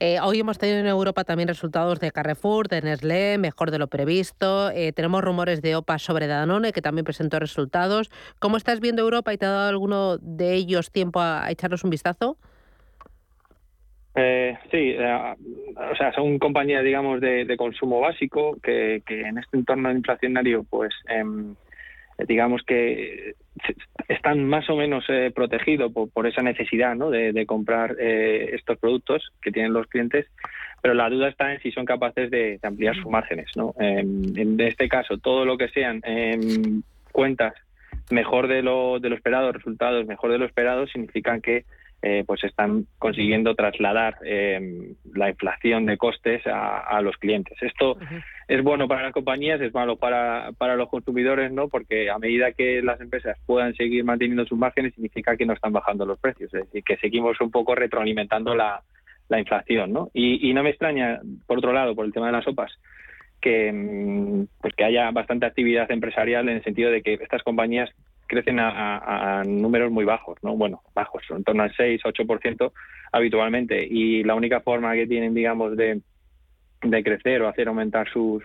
Eh, 0.00 0.18
hoy 0.22 0.40
hemos 0.40 0.58
tenido 0.58 0.78
en 0.78 0.86
Europa 0.86 1.24
también 1.24 1.48
resultados 1.48 2.00
de 2.00 2.10
Carrefour, 2.10 2.68
de 2.68 2.82
Nestlé, 2.82 3.38
mejor 3.38 3.70
de 3.70 3.78
lo 3.78 3.88
previsto. 3.88 4.70
Eh, 4.70 4.92
tenemos 4.92 5.22
rumores 5.22 5.62
de 5.62 5.76
OPA 5.76 5.98
sobre 5.98 6.26
Danone, 6.26 6.72
que 6.72 6.82
también 6.82 7.04
presentó 7.04 7.38
resultados. 7.38 8.10
¿Cómo 8.38 8.56
estás 8.56 8.80
viendo 8.80 9.02
Europa 9.02 9.32
y 9.32 9.38
te 9.38 9.46
ha 9.46 9.50
dado 9.50 9.68
alguno 9.68 10.18
de 10.18 10.54
ellos 10.54 10.90
tiempo 10.90 11.20
a, 11.20 11.44
a 11.44 11.50
echarnos 11.50 11.84
un 11.84 11.90
vistazo? 11.90 12.38
Eh, 14.16 14.56
sí, 14.70 14.94
eh, 14.96 15.34
o 15.92 15.96
sea, 15.96 16.12
son 16.12 16.38
compañías, 16.38 16.84
digamos, 16.84 17.20
de, 17.20 17.52
consumo 17.56 18.00
básico 18.00 18.56
que, 18.62 19.02
en 19.08 19.38
este 19.38 19.56
entorno 19.56 19.90
inflacionario, 19.90 20.64
pues, 20.64 20.94
em, 21.08 21.56
digamos 22.26 22.62
que 22.62 23.34
están 24.08 24.44
más 24.44 24.68
o 24.70 24.76
menos 24.76 25.04
eh, 25.08 25.32
protegidos 25.34 25.92
por, 25.92 26.26
esa 26.26 26.42
necesidad 26.42 26.94
¿no? 26.94 27.10
de, 27.10 27.46
comprar 27.46 27.96
estos 27.98 28.78
productos 28.78 29.32
que 29.40 29.52
tienen 29.52 29.72
los 29.72 29.86
clientes, 29.86 30.26
pero 30.82 30.94
la 30.94 31.08
duda 31.08 31.28
está 31.28 31.52
en 31.52 31.60
si 31.60 31.70
son 31.72 31.84
capaces 31.84 32.30
de, 32.30 32.58
ampliar 32.62 32.94
sus 32.96 33.06
márgenes. 33.06 33.50
¿no? 33.56 33.74
en 33.78 34.60
este 34.60 34.88
caso, 34.88 35.18
todo 35.18 35.44
lo 35.44 35.56
que 35.56 35.68
sean 35.68 36.02
cuentas 37.12 37.54
mejor 38.10 38.48
de 38.48 38.62
lo, 38.62 38.98
de 39.00 39.08
lo 39.08 39.16
esperado, 39.16 39.52
resultados 39.52 40.06
mejor 40.06 40.32
de 40.32 40.38
lo 40.38 40.44
esperado, 40.44 40.86
significan 40.86 41.40
que 41.40 41.64
eh, 42.06 42.22
pues 42.26 42.44
están 42.44 42.86
consiguiendo 42.98 43.54
trasladar 43.54 44.16
eh, 44.26 44.92
la 45.14 45.30
inflación 45.30 45.86
de 45.86 45.96
costes 45.96 46.42
a, 46.46 47.00
los 47.00 47.16
clientes. 47.16 47.56
Esto 47.62 47.96
es 48.46 48.62
bueno 48.62 48.86
para 48.86 49.04
las 49.04 49.14
compañías, 49.14 49.58
es 49.62 49.72
malo 49.72 49.96
para, 49.96 50.50
para 50.58 50.76
los 50.76 50.90
consumidores, 50.90 51.50
¿no? 51.50 51.68
Porque 51.68 52.10
a 52.10 52.18
medida 52.18 52.52
que 52.52 52.82
las 52.82 53.00
empresas 53.00 53.38
puedan 53.46 53.74
seguir 53.74 54.04
manteniendo 54.04 54.44
sus 54.44 54.58
márgenes, 54.58 54.92
significa 54.92 55.34
que 55.38 55.46
no 55.46 55.54
están 55.54 55.72
bajando 55.72 56.04
los 56.04 56.18
precios, 56.18 56.52
es 56.52 56.66
decir, 56.66 56.84
que 56.84 56.98
seguimos 56.98 57.40
un 57.40 57.50
poco 57.50 57.74
retroalimentando 57.74 58.54
la, 58.54 58.82
la 59.30 59.38
inflación, 59.38 59.90
¿no? 59.90 60.10
Y, 60.12 60.50
y 60.50 60.52
no 60.52 60.62
me 60.62 60.70
extraña, 60.70 61.20
por 61.46 61.56
otro 61.56 61.72
lado, 61.72 61.94
por 61.94 62.04
el 62.04 62.12
tema 62.12 62.26
de 62.26 62.32
las 62.32 62.44
sopas, 62.44 62.70
que, 63.40 63.72
mm, 63.72 64.44
pues 64.60 64.74
que 64.74 64.84
haya 64.84 65.10
bastante 65.10 65.46
actividad 65.46 65.90
empresarial 65.90 66.50
en 66.50 66.56
el 66.56 66.64
sentido 66.64 66.90
de 66.90 67.00
que 67.00 67.14
estas 67.14 67.42
compañías 67.42 67.88
crecen 68.26 68.58
a, 68.60 69.42
números 69.46 69.90
muy 69.90 70.04
bajos, 70.04 70.38
¿no? 70.42 70.56
Bueno, 70.56 70.82
bajos, 70.94 71.22
en 71.30 71.44
torno 71.44 71.62
al 71.62 71.74
6, 71.74 72.02
8% 72.04 72.72
habitualmente. 73.12 73.86
Y 73.88 74.24
la 74.24 74.34
única 74.34 74.60
forma 74.60 74.94
que 74.94 75.06
tienen, 75.06 75.34
digamos, 75.34 75.76
de, 75.76 76.00
de 76.82 77.04
crecer 77.04 77.42
o 77.42 77.48
hacer 77.48 77.68
aumentar 77.68 78.08
sus 78.10 78.42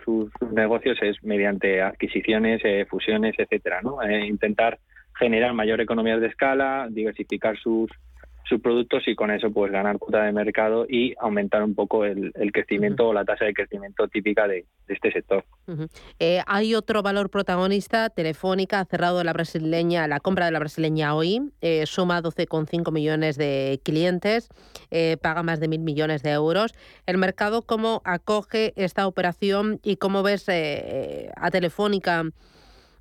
negocios 0.52 0.98
es 1.02 1.22
mediante 1.22 1.82
adquisiciones, 1.82 2.60
eh, 2.64 2.86
fusiones, 2.88 3.34
etcétera, 3.38 3.80
¿no? 3.82 4.02
Eh, 4.02 4.26
intentar 4.26 4.78
generar 5.18 5.52
mayor 5.52 5.80
economías 5.80 6.20
de 6.20 6.28
escala, 6.28 6.88
diversificar 6.90 7.58
sus, 7.58 7.90
sus 8.50 8.60
productos 8.60 9.04
y 9.06 9.14
con 9.14 9.30
eso 9.30 9.50
pues 9.52 9.70
ganar 9.70 9.98
cuota 9.98 10.24
de 10.24 10.32
mercado 10.32 10.84
y 10.88 11.14
aumentar 11.20 11.62
un 11.62 11.76
poco 11.76 12.04
el, 12.04 12.32
crecimiento 12.52 13.06
o 13.06 13.14
la 13.14 13.24
tasa 13.24 13.44
de 13.44 13.54
crecimiento 13.54 14.08
típica 14.08 14.48
de, 14.48 14.66
este 14.88 15.12
sector. 15.12 15.44
Eh, 16.18 16.42
hay 16.48 16.74
otro 16.74 17.00
valor 17.00 17.30
protagonista, 17.30 18.10
Telefónica 18.10 18.80
ha 18.80 18.84
cerrado 18.84 19.22
la 19.22 19.32
brasileña, 19.32 20.08
la 20.08 20.18
compra 20.18 20.46
de 20.46 20.50
la 20.50 20.58
brasileña 20.58 21.14
hoy, 21.14 21.52
eh, 21.60 21.86
suma 21.86 22.20
12,5 22.20 22.90
millones 22.90 23.38
de 23.38 23.80
clientes, 23.84 24.48
eh, 24.90 25.16
paga 25.22 25.44
más 25.44 25.60
de 25.60 25.68
mil 25.68 25.80
millones 25.80 26.24
de 26.24 26.30
euros. 26.30 26.74
¿El 27.06 27.18
mercado 27.18 27.62
cómo 27.62 28.02
acoge 28.04 28.72
esta 28.74 29.06
operación 29.06 29.78
y 29.84 29.96
cómo 29.96 30.24
ves 30.24 30.48
a 30.48 31.50
Telefónica 31.52 32.24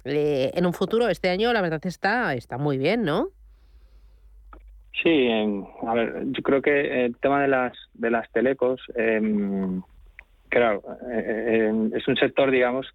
en 0.05 0.65
un 0.65 0.73
futuro? 0.73 1.09
Este 1.09 1.29
año 1.29 1.51
la 1.53 1.61
verdad 1.61 1.81
está, 1.85 2.35
está 2.35 2.59
muy 2.59 2.77
bien, 2.77 3.01
¿no? 3.01 3.31
Sí, 4.93 5.29
a 5.87 5.93
ver, 5.93 6.23
yo 6.25 6.43
creo 6.43 6.61
que 6.61 7.05
el 7.05 7.15
tema 7.17 7.41
de 7.41 7.47
las 7.47 7.73
de 7.93 8.11
las 8.11 8.29
telecos, 8.31 8.81
em, 8.95 9.81
claro, 10.49 10.83
eh, 11.11 11.71
eh, 11.71 11.89
es 11.93 12.07
un 12.07 12.17
sector, 12.17 12.51
digamos, 12.51 12.87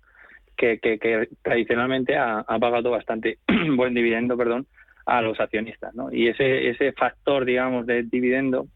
que, 0.57 0.79
que, 0.79 1.29
tradicionalmente 1.43 2.17
ha, 2.17 2.45
pagado 2.61 2.91
bastante 2.91 3.39
buen 3.77 3.95
dividendo, 3.95 4.37
perdón, 4.37 4.67
a 5.07 5.23
los 5.23 5.41
accionistas, 5.41 5.95
¿no? 5.95 6.13
Y 6.13 6.29
ese 6.29 6.69
ese 6.69 6.93
factor, 6.93 7.45
digamos, 7.45 7.87
de 7.87 8.03
dividendo, 8.03 8.67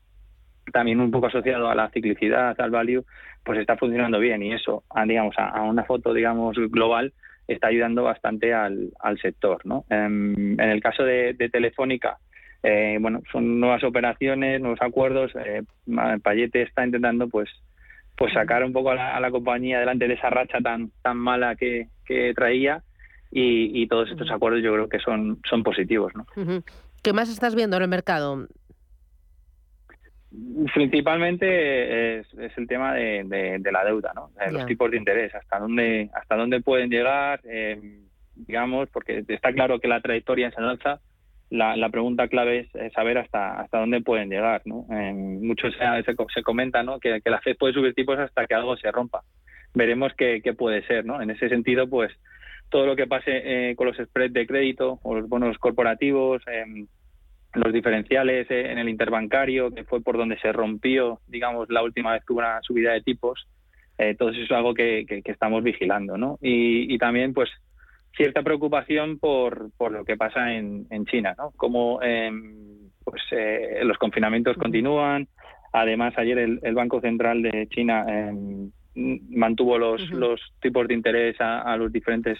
también 0.72 1.00
un 1.00 1.10
poco 1.10 1.26
asociado 1.26 1.68
a 1.68 1.74
la 1.74 1.90
ciclicidad, 1.90 2.58
al 2.60 2.70
value, 2.70 3.04
pues 3.44 3.58
está 3.58 3.76
funcionando 3.76 4.18
bien 4.20 4.42
y 4.42 4.52
eso, 4.52 4.84
digamos, 5.06 5.34
a, 5.38 5.62
una 5.62 5.84
foto, 5.84 6.14
digamos, 6.14 6.56
global, 6.70 7.12
está 7.46 7.68
ayudando 7.68 8.04
bastante 8.04 8.54
al, 8.54 8.90
al 9.00 9.18
sector, 9.18 9.64
¿no? 9.64 9.84
Em, 9.90 10.58
en 10.58 10.70
el 10.70 10.80
caso 10.80 11.04
de 11.04 11.34
Telefónica 11.52 12.18
eh, 12.62 12.98
bueno, 13.00 13.22
son 13.30 13.60
nuevas 13.60 13.84
operaciones, 13.84 14.60
nuevos 14.60 14.82
acuerdos. 14.82 15.32
Eh, 15.36 15.62
Payete 16.22 16.62
está 16.62 16.84
intentando, 16.84 17.28
pues, 17.28 17.48
pues 18.16 18.32
sacar 18.32 18.64
un 18.64 18.72
poco 18.72 18.90
a 18.90 19.20
la, 19.20 19.30
compañía 19.30 19.78
delante 19.78 20.08
de 20.08 20.14
esa 20.14 20.28
racha 20.28 20.58
tan 20.60 20.90
tan 21.02 21.16
mala 21.16 21.54
que, 21.54 21.88
traía 22.34 22.82
y, 23.30 23.86
todos 23.86 24.10
estos 24.10 24.30
acuerdos 24.30 24.62
yo 24.62 24.72
creo 24.72 24.88
que 24.88 24.98
son 24.98 25.40
son 25.48 25.62
positivos, 25.62 26.12
¿no? 26.14 26.26
¿Qué 27.02 27.12
más 27.12 27.28
estás 27.28 27.54
viendo 27.54 27.76
en 27.76 27.82
el 27.84 27.88
mercado? 27.88 28.48
Principalmente 30.74 32.18
es, 32.18 32.26
el 32.56 32.66
tema 32.66 32.94
de, 32.94 33.60
la 33.70 33.84
deuda, 33.84 34.12
¿no? 34.14 34.30
los 34.50 34.66
tipos 34.66 34.90
de 34.90 34.96
interés, 34.96 35.34
hasta 35.34 35.58
dónde 35.60 36.10
hasta 36.12 36.36
dónde 36.36 36.60
pueden 36.60 36.90
llegar, 36.90 37.40
eh, 37.44 38.00
digamos, 38.34 38.88
porque 38.90 39.24
está 39.28 39.52
claro 39.52 39.78
que 39.78 39.88
la 39.88 40.00
trayectoria 40.00 40.48
es 40.48 40.58
en 40.58 40.64
alza, 40.64 41.00
la, 41.50 41.76
la, 41.76 41.88
pregunta 41.88 42.28
clave 42.28 42.68
es, 42.72 42.92
saber 42.92 43.18
hasta 43.18 43.60
hasta 43.60 43.78
dónde 43.78 44.00
pueden 44.00 44.28
llegar. 44.28 44.62
¿no? 44.64 44.86
mucho 44.88 45.68
se, 45.70 45.78
se, 46.34 46.42
comenta 46.42 46.82
¿no? 46.82 47.00
que, 47.00 47.20
la 47.24 47.40
FED 47.40 47.56
puede 47.56 47.74
subir 47.74 47.94
tipos 47.94 48.18
hasta 48.18 48.46
que 48.46 48.54
algo 48.54 48.76
se 48.76 48.90
rompa. 48.90 49.22
Veremos 49.74 50.12
qué, 50.16 50.40
qué 50.42 50.54
puede 50.54 50.86
ser. 50.86 51.04
¿no? 51.04 51.20
En 51.20 51.30
ese 51.30 51.48
sentido, 51.48 51.88
pues 51.88 52.12
todo 52.70 52.86
lo 52.86 52.96
que 52.96 53.06
pase 53.06 53.70
eh, 53.70 53.76
con 53.76 53.86
los 53.86 53.96
spreads 53.96 54.34
de 54.34 54.46
crédito 54.46 55.00
o 55.02 55.14
los 55.14 55.28
bonos 55.28 55.56
corporativos, 55.58 56.42
eh, 56.46 56.86
los 57.54 57.72
diferenciales 57.72 58.50
eh, 58.50 58.70
en 58.70 58.78
el 58.78 58.88
interbancario, 58.88 59.70
que 59.70 59.84
fue 59.84 60.02
por 60.02 60.16
donde 60.16 60.38
se 60.38 60.52
rompió, 60.52 61.20
digamos, 61.26 61.68
la 61.70 61.82
última 61.82 62.12
vez 62.12 62.24
que 62.24 62.32
hubo 62.32 62.40
una 62.40 62.60
subida 62.62 62.92
de 62.92 63.00
tipos, 63.00 63.46
eh, 63.96 64.14
todo 64.14 64.30
eso 64.30 64.42
es 64.42 64.50
algo 64.52 64.74
que, 64.74 65.04
que, 65.08 65.22
que 65.22 65.32
estamos 65.32 65.62
vigilando. 65.62 66.16
¿no? 66.16 66.38
Y, 66.40 66.92
y 66.92 66.98
también, 66.98 67.32
pues, 67.32 67.50
cierta 68.18 68.42
preocupación 68.42 69.18
por, 69.18 69.70
por 69.78 69.92
lo 69.92 70.04
que 70.04 70.16
pasa 70.16 70.52
en, 70.52 70.86
en 70.90 71.06
China, 71.06 71.34
¿no? 71.38 71.52
Como 71.52 72.02
em, 72.02 72.90
pues, 73.04 73.22
eh, 73.30 73.80
los 73.84 73.96
confinamientos 73.96 74.56
continúan. 74.58 75.28
Además, 75.72 76.14
ayer 76.18 76.38
el, 76.38 76.74
Banco 76.74 77.00
Central 77.00 77.42
de 77.42 77.68
China 77.68 78.04
em, 78.08 78.70
mantuvo 79.30 79.78
los, 79.78 80.10
los 80.10 80.40
tipos 80.60 80.88
de 80.88 80.94
interés 80.94 81.36
a, 81.38 81.76
los 81.76 81.92
diferentes 81.92 82.38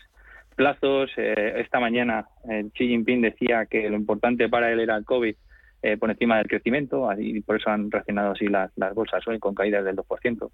plazos. 0.57 1.13
Eh, 1.17 1.55
esta 1.59 1.79
mañana 1.79 2.27
eh, 2.51 2.65
Xi 2.75 2.89
Jinping 2.89 3.23
decía 3.23 3.67
que 3.67 3.89
lo 3.89 3.97
importante 3.97 4.49
para 4.49 4.73
él 4.73 4.81
era 4.81 4.97
el 4.97 5.05
COVID 5.05 5.35
por 6.01 6.11
encima 6.11 6.39
del 6.39 6.49
crecimiento 6.49 7.09
y 7.17 7.41
por 7.41 7.55
eso 7.55 7.71
han 7.71 7.89
reaccionado 7.89 8.33
así 8.33 8.49
las, 8.49 8.73
las 8.77 8.93
bolsas 8.97 9.25
hoy 9.29 9.39
con 9.39 9.55
caídas 9.55 9.85
del 9.85 9.95
2%. 9.95 10.51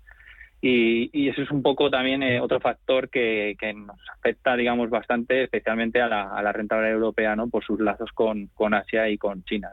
Y, 0.66 1.10
y 1.12 1.28
eso 1.28 1.42
es 1.42 1.50
un 1.50 1.60
poco 1.60 1.90
también 1.90 2.22
eh, 2.22 2.40
otro 2.40 2.58
factor 2.58 3.10
que, 3.10 3.54
que, 3.60 3.74
nos 3.74 4.00
afecta, 4.16 4.56
digamos, 4.56 4.88
bastante, 4.88 5.44
especialmente 5.44 6.00
a 6.00 6.08
la, 6.08 6.34
a 6.34 6.42
la 6.42 6.52
rentabilidad 6.52 6.94
europea, 6.94 7.36
¿no? 7.36 7.50
Por 7.50 7.62
sus 7.62 7.78
lazos 7.80 8.10
con, 8.14 8.46
con 8.54 8.72
Asia 8.72 9.10
y 9.10 9.18
con 9.18 9.44
China. 9.44 9.72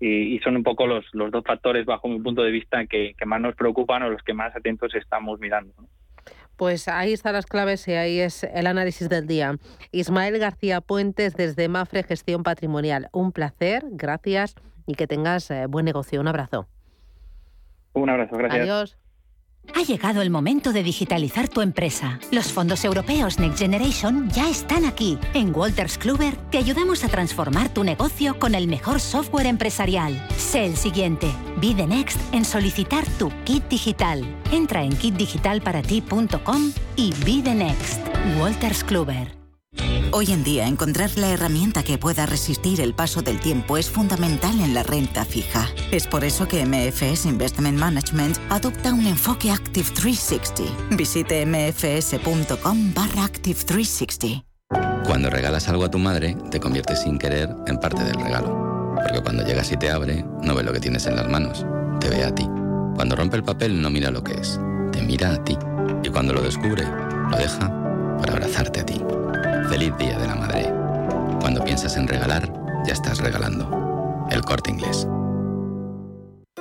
Y, 0.00 0.34
y, 0.34 0.38
son 0.38 0.56
un 0.56 0.62
poco 0.62 0.86
los, 0.86 1.04
los 1.12 1.30
dos 1.30 1.44
factores, 1.44 1.84
bajo 1.84 2.08
mi 2.08 2.18
punto 2.18 2.42
de 2.42 2.50
vista, 2.50 2.86
que, 2.86 3.12
que 3.12 3.26
más 3.26 3.42
nos 3.42 3.54
preocupan 3.56 4.04
o 4.04 4.08
los 4.08 4.22
que 4.22 4.32
más 4.32 4.56
atentos 4.56 4.94
estamos 4.94 5.38
mirando. 5.38 5.74
Pues 6.56 6.88
ahí 6.88 7.12
están 7.12 7.34
las 7.34 7.44
claves 7.44 7.86
y 7.86 7.92
ahí 7.92 8.18
es 8.18 8.42
el 8.42 8.68
análisis 8.68 9.10
del 9.10 9.26
día. 9.26 9.56
Ismael 9.92 10.38
García 10.38 10.80
Puentes 10.80 11.34
desde 11.34 11.68
Mafre 11.68 12.04
Gestión 12.04 12.42
Patrimonial. 12.42 13.10
Un 13.12 13.32
placer, 13.32 13.82
gracias 13.90 14.54
y 14.86 14.94
que 14.94 15.06
tengas 15.06 15.50
eh, 15.50 15.66
buen 15.66 15.84
negocio. 15.84 16.22
Un 16.22 16.28
abrazo. 16.28 16.66
Un 17.92 18.08
abrazo, 18.08 18.34
gracias. 18.38 18.62
Adiós. 18.62 19.05
Ha 19.74 19.82
llegado 19.82 20.22
el 20.22 20.30
momento 20.30 20.72
de 20.72 20.82
digitalizar 20.82 21.48
tu 21.48 21.60
empresa. 21.60 22.18
Los 22.30 22.52
fondos 22.52 22.84
europeos 22.84 23.38
Next 23.38 23.58
Generation 23.58 24.30
ya 24.30 24.48
están 24.48 24.84
aquí. 24.84 25.18
En 25.34 25.54
Walters 25.54 25.98
Kluber 25.98 26.36
te 26.50 26.58
ayudamos 26.58 27.04
a 27.04 27.08
transformar 27.08 27.68
tu 27.68 27.84
negocio 27.84 28.38
con 28.38 28.54
el 28.54 28.68
mejor 28.68 29.00
software 29.00 29.46
empresarial. 29.46 30.26
Sé 30.36 30.66
el 30.66 30.76
siguiente. 30.76 31.30
Be 31.60 31.74
the 31.74 31.86
next 31.86 32.18
en 32.32 32.44
solicitar 32.44 33.06
tu 33.18 33.30
kit 33.44 33.64
digital. 33.68 34.24
Entra 34.52 34.82
en 34.82 34.96
kitdigitalparati.com 34.96 36.72
y 36.96 37.10
be 37.24 37.42
the 37.42 37.54
next. 37.54 38.00
Walters 38.38 38.82
Kluber. 38.84 39.45
Hoy 40.12 40.30
en 40.30 40.44
día 40.44 40.66
encontrar 40.66 41.10
la 41.16 41.30
herramienta 41.30 41.82
que 41.82 41.98
pueda 41.98 42.26
resistir 42.26 42.80
el 42.80 42.94
paso 42.94 43.22
del 43.22 43.40
tiempo 43.40 43.76
es 43.76 43.90
fundamental 43.90 44.60
en 44.60 44.72
la 44.72 44.82
renta 44.82 45.24
fija. 45.24 45.68
Es 45.90 46.06
por 46.06 46.24
eso 46.24 46.46
que 46.46 46.64
MFS 46.64 47.26
Investment 47.26 47.78
Management 47.78 48.38
adopta 48.48 48.94
un 48.94 49.06
enfoque 49.06 49.50
Active 49.50 49.88
360. 49.94 50.96
Visite 50.96 51.44
mfs.com 51.44 52.94
barra 52.94 53.24
Active 53.24 53.58
360. 53.64 54.44
Cuando 55.06 55.28
regalas 55.28 55.68
algo 55.68 55.84
a 55.84 55.90
tu 55.90 55.98
madre, 55.98 56.36
te 56.50 56.60
conviertes 56.60 57.02
sin 57.02 57.18
querer 57.18 57.50
en 57.66 57.78
parte 57.78 58.02
del 58.04 58.14
regalo. 58.14 58.94
Porque 58.94 59.20
cuando 59.20 59.44
llegas 59.44 59.70
y 59.72 59.76
te 59.76 59.90
abre, 59.90 60.24
no 60.42 60.54
ve 60.54 60.62
lo 60.62 60.72
que 60.72 60.80
tienes 60.80 61.06
en 61.06 61.16
las 61.16 61.28
manos, 61.28 61.66
te 62.00 62.08
ve 62.08 62.24
a 62.24 62.34
ti. 62.34 62.48
Cuando 62.94 63.16
rompe 63.16 63.36
el 63.36 63.44
papel, 63.44 63.80
no 63.82 63.90
mira 63.90 64.10
lo 64.10 64.22
que 64.22 64.34
es, 64.34 64.58
te 64.92 65.02
mira 65.02 65.34
a 65.34 65.44
ti. 65.44 65.58
Y 66.02 66.08
cuando 66.08 66.32
lo 66.32 66.42
descubre, 66.42 66.84
lo 67.30 67.36
deja 67.36 67.68
para 68.18 68.32
abrazarte 68.32 68.80
a 68.80 68.86
ti. 68.86 69.00
Feliz 69.68 69.96
Día 69.98 70.16
de 70.18 70.26
la 70.28 70.36
Madre. 70.36 70.72
Cuando 71.40 71.64
piensas 71.64 71.96
en 71.96 72.06
regalar, 72.06 72.48
ya 72.86 72.92
estás 72.92 73.18
regalando. 73.18 74.26
El 74.30 74.42
corte 74.42 74.70
inglés. 74.70 75.08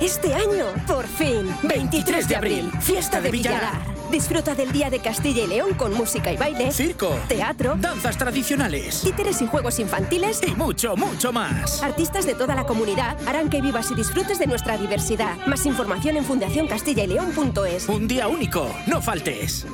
Este 0.00 0.34
año, 0.34 0.66
por 0.86 1.06
fin, 1.06 1.48
23 1.62 2.28
de 2.28 2.36
abril, 2.36 2.70
fiesta 2.80 3.20
de 3.20 3.30
Villalar. 3.30 3.96
Disfruta 4.10 4.54
del 4.54 4.70
Día 4.70 4.88
de 4.88 5.00
Castilla 5.00 5.44
y 5.44 5.46
León 5.46 5.74
con 5.74 5.92
música 5.94 6.30
y 6.32 6.36
baile, 6.36 6.70
circo, 6.70 7.18
teatro, 7.28 7.76
danzas 7.76 8.16
tradicionales, 8.16 9.02
títeres 9.02 9.42
y 9.42 9.46
juegos 9.46 9.80
infantiles 9.80 10.40
y 10.46 10.54
mucho, 10.54 10.96
mucho 10.96 11.32
más. 11.32 11.82
Artistas 11.82 12.24
de 12.26 12.34
toda 12.34 12.54
la 12.54 12.64
comunidad 12.64 13.16
harán 13.26 13.50
que 13.50 13.60
vivas 13.60 13.90
y 13.90 13.94
disfrutes 13.94 14.38
de 14.38 14.46
nuestra 14.46 14.78
diversidad. 14.78 15.36
Más 15.46 15.66
información 15.66 16.16
en 16.16 16.24
fundacioncastillaileón.es. 16.24 17.88
Un 17.88 18.06
día 18.06 18.28
único, 18.28 18.68
no 18.86 19.02
faltes. 19.02 19.66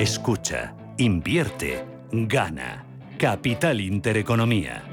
Escucha, 0.00 0.74
invierte, 0.98 1.84
gana. 2.10 2.84
Capital 3.24 3.80
Intereconomía. 3.80 4.84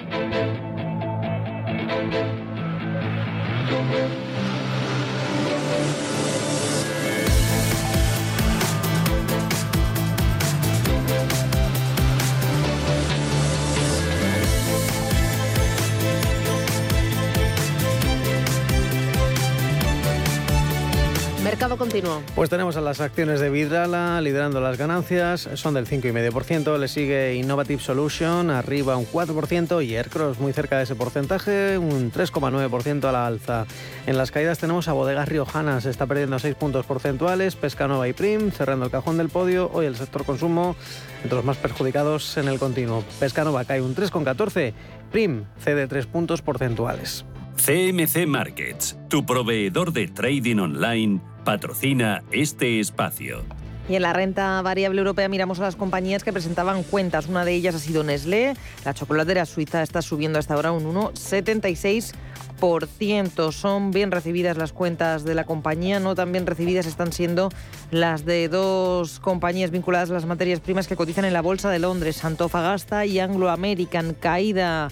Mercado 21.61 21.77
continuo. 21.77 22.23
Pues 22.33 22.49
tenemos 22.49 22.75
a 22.75 22.81
las 22.81 23.01
acciones 23.01 23.39
de 23.39 23.51
Vidrala 23.51 24.19
liderando 24.19 24.59
las 24.61 24.79
ganancias, 24.79 25.47
son 25.53 25.75
del 25.75 25.85
5,5%, 25.85 26.79
le 26.79 26.87
sigue 26.87 27.35
Innovative 27.35 27.79
Solution 27.79 28.49
arriba 28.49 28.97
un 28.97 29.05
4% 29.05 29.85
y 29.85 29.95
Aircross 29.95 30.39
muy 30.39 30.53
cerca 30.53 30.79
de 30.79 30.85
ese 30.85 30.95
porcentaje, 30.95 31.77
un 31.77 32.11
3,9% 32.11 33.03
a 33.03 33.11
la 33.11 33.27
alza. 33.27 33.67
En 34.07 34.17
las 34.17 34.31
caídas 34.31 34.57
tenemos 34.57 34.87
a 34.87 34.93
Bodegas 34.93 35.29
Riojanas, 35.29 35.85
está 35.85 36.07
perdiendo 36.07 36.39
6 36.39 36.55
puntos 36.55 36.87
porcentuales, 36.87 37.55
Pescanova 37.55 38.07
y 38.07 38.13
Prim 38.13 38.49
cerrando 38.49 38.85
el 38.85 38.91
cajón 38.91 39.19
del 39.19 39.29
podio, 39.29 39.69
hoy 39.71 39.85
el 39.85 39.95
sector 39.95 40.25
consumo 40.25 40.75
entre 41.21 41.35
los 41.35 41.45
más 41.45 41.57
perjudicados 41.57 42.37
en 42.37 42.47
el 42.47 42.57
continuo. 42.57 43.03
Pescanova 43.19 43.65
cae 43.65 43.83
un 43.83 43.95
3,14, 43.95 44.73
Prim 45.11 45.43
cede 45.59 45.87
3 45.87 46.07
puntos 46.07 46.41
porcentuales. 46.41 47.23
CMC 47.63 48.25
Markets, 48.25 48.97
tu 49.07 49.23
proveedor 49.23 49.93
de 49.93 50.07
trading 50.07 50.57
online, 50.57 51.21
patrocina 51.43 52.23
este 52.31 52.79
espacio. 52.79 53.43
Y 53.89 53.95
en 53.95 54.03
la 54.03 54.13
renta 54.13 54.61
variable 54.61 54.99
europea 54.99 55.27
miramos 55.27 55.59
a 55.59 55.63
las 55.63 55.75
compañías 55.75 56.23
que 56.23 56.31
presentaban 56.31 56.83
cuentas. 56.83 57.27
Una 57.27 57.43
de 57.43 57.53
ellas 57.53 57.75
ha 57.75 57.79
sido 57.79 58.03
Nestlé. 58.03 58.53
La 58.85 58.93
chocolatera 58.93 59.45
suiza 59.45 59.83
está 59.83 60.01
subiendo 60.01 60.39
hasta 60.39 60.53
ahora 60.53 60.71
un 60.71 60.85
1,76%. 60.93 63.51
Son 63.51 63.91
bien 63.91 64.11
recibidas 64.11 64.55
las 64.55 64.71
cuentas 64.71 65.25
de 65.25 65.33
la 65.33 65.45
compañía, 65.45 65.99
no 65.99 66.13
tan 66.13 66.31
bien 66.31 66.45
recibidas 66.45 66.85
están 66.85 67.11
siendo 67.11 67.49
las 67.89 68.23
de 68.23 68.49
dos 68.49 69.19
compañías 69.19 69.71
vinculadas 69.71 70.11
a 70.11 70.13
las 70.13 70.27
materias 70.27 70.59
primas 70.59 70.87
que 70.87 70.95
cotizan 70.95 71.25
en 71.25 71.33
la 71.33 71.41
Bolsa 71.41 71.71
de 71.71 71.79
Londres, 71.79 72.23
Antofagasta 72.23 73.07
y 73.07 73.19
Anglo 73.19 73.49
American. 73.49 74.13
Caída 74.13 74.89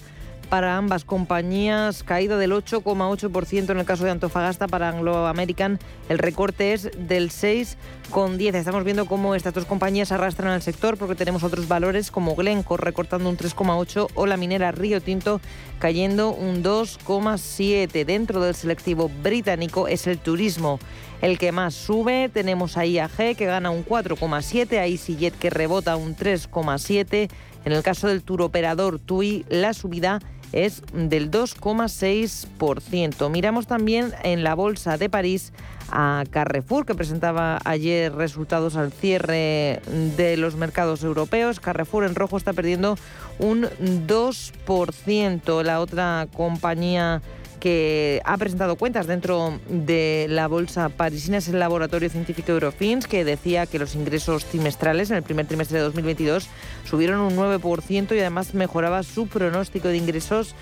para 0.50 0.76
ambas 0.76 1.04
compañías, 1.04 2.02
caída 2.02 2.36
del 2.36 2.50
8,8% 2.50 3.70
en 3.70 3.78
el 3.78 3.84
caso 3.86 4.04
de 4.04 4.10
Antofagasta, 4.10 4.66
para 4.66 4.88
Anglo 4.88 5.28
American 5.28 5.78
el 6.08 6.18
recorte 6.18 6.72
es 6.72 6.90
del 6.98 7.30
6,10%. 7.30 8.56
Estamos 8.56 8.82
viendo 8.82 9.06
cómo 9.06 9.36
estas 9.36 9.54
dos 9.54 9.64
compañías 9.64 10.10
arrastran 10.10 10.50
al 10.50 10.60
sector 10.60 10.98
porque 10.98 11.14
tenemos 11.14 11.44
otros 11.44 11.68
valores 11.68 12.10
como 12.10 12.34
Glencore 12.34 12.84
recortando 12.84 13.28
un 13.28 13.36
3,8% 13.36 14.08
o 14.14 14.26
la 14.26 14.36
minera 14.36 14.72
Río 14.72 15.00
Tinto 15.00 15.40
cayendo 15.78 16.32
un 16.32 16.64
2,7%. 16.64 18.04
Dentro 18.04 18.40
del 18.42 18.56
selectivo 18.56 19.08
británico 19.22 19.86
es 19.86 20.08
el 20.08 20.18
turismo 20.18 20.80
el 21.22 21.38
que 21.38 21.52
más 21.52 21.74
sube. 21.74 22.28
Tenemos 22.28 22.76
a 22.76 22.84
IAG 22.84 23.36
que 23.36 23.46
gana 23.46 23.70
un 23.70 23.84
4,7%, 23.86 24.78
a 24.78 24.86
EasyJet 24.86 25.38
que 25.38 25.50
rebota 25.50 25.94
un 25.94 26.16
3,7%. 26.16 27.30
En 27.64 27.72
el 27.72 27.82
caso 27.82 28.08
del 28.08 28.22
turoperador 28.22 28.98
TUI, 28.98 29.44
la 29.50 29.74
subida 29.74 30.20
es 30.52 30.82
del 30.92 31.30
2,6%. 31.30 33.30
Miramos 33.30 33.66
también 33.66 34.12
en 34.22 34.44
la 34.44 34.54
Bolsa 34.54 34.96
de 34.96 35.08
París 35.08 35.52
a 35.90 36.24
Carrefour, 36.30 36.86
que 36.86 36.94
presentaba 36.94 37.58
ayer 37.64 38.14
resultados 38.14 38.76
al 38.76 38.92
cierre 38.92 39.80
de 40.16 40.36
los 40.36 40.56
mercados 40.56 41.02
europeos. 41.02 41.60
Carrefour 41.60 42.04
en 42.04 42.14
rojo 42.14 42.36
está 42.36 42.52
perdiendo 42.52 42.96
un 43.38 43.66
2%. 44.06 45.62
La 45.62 45.80
otra 45.80 46.28
compañía 46.34 47.22
que 47.60 48.20
ha 48.24 48.36
presentado 48.38 48.76
cuentas 48.76 49.06
dentro 49.06 49.60
de 49.68 50.26
la 50.28 50.48
bolsa 50.48 50.88
parisina 50.88 51.36
es 51.36 51.48
el 51.48 51.58
laboratorio 51.58 52.08
científico 52.08 52.52
Eurofins, 52.52 53.06
que 53.06 53.24
decía 53.24 53.66
que 53.66 53.78
los 53.78 53.94
ingresos 53.94 54.46
trimestrales 54.46 55.10
en 55.10 55.18
el 55.18 55.22
primer 55.22 55.46
trimestre 55.46 55.78
de 55.78 55.84
2022 55.84 56.48
subieron 56.84 57.20
un 57.20 57.36
9% 57.36 58.16
y 58.16 58.20
además 58.20 58.54
mejoraba 58.54 59.02
su 59.02 59.28
pronóstico 59.28 59.88
de 59.88 59.98
ingresos 59.98 60.54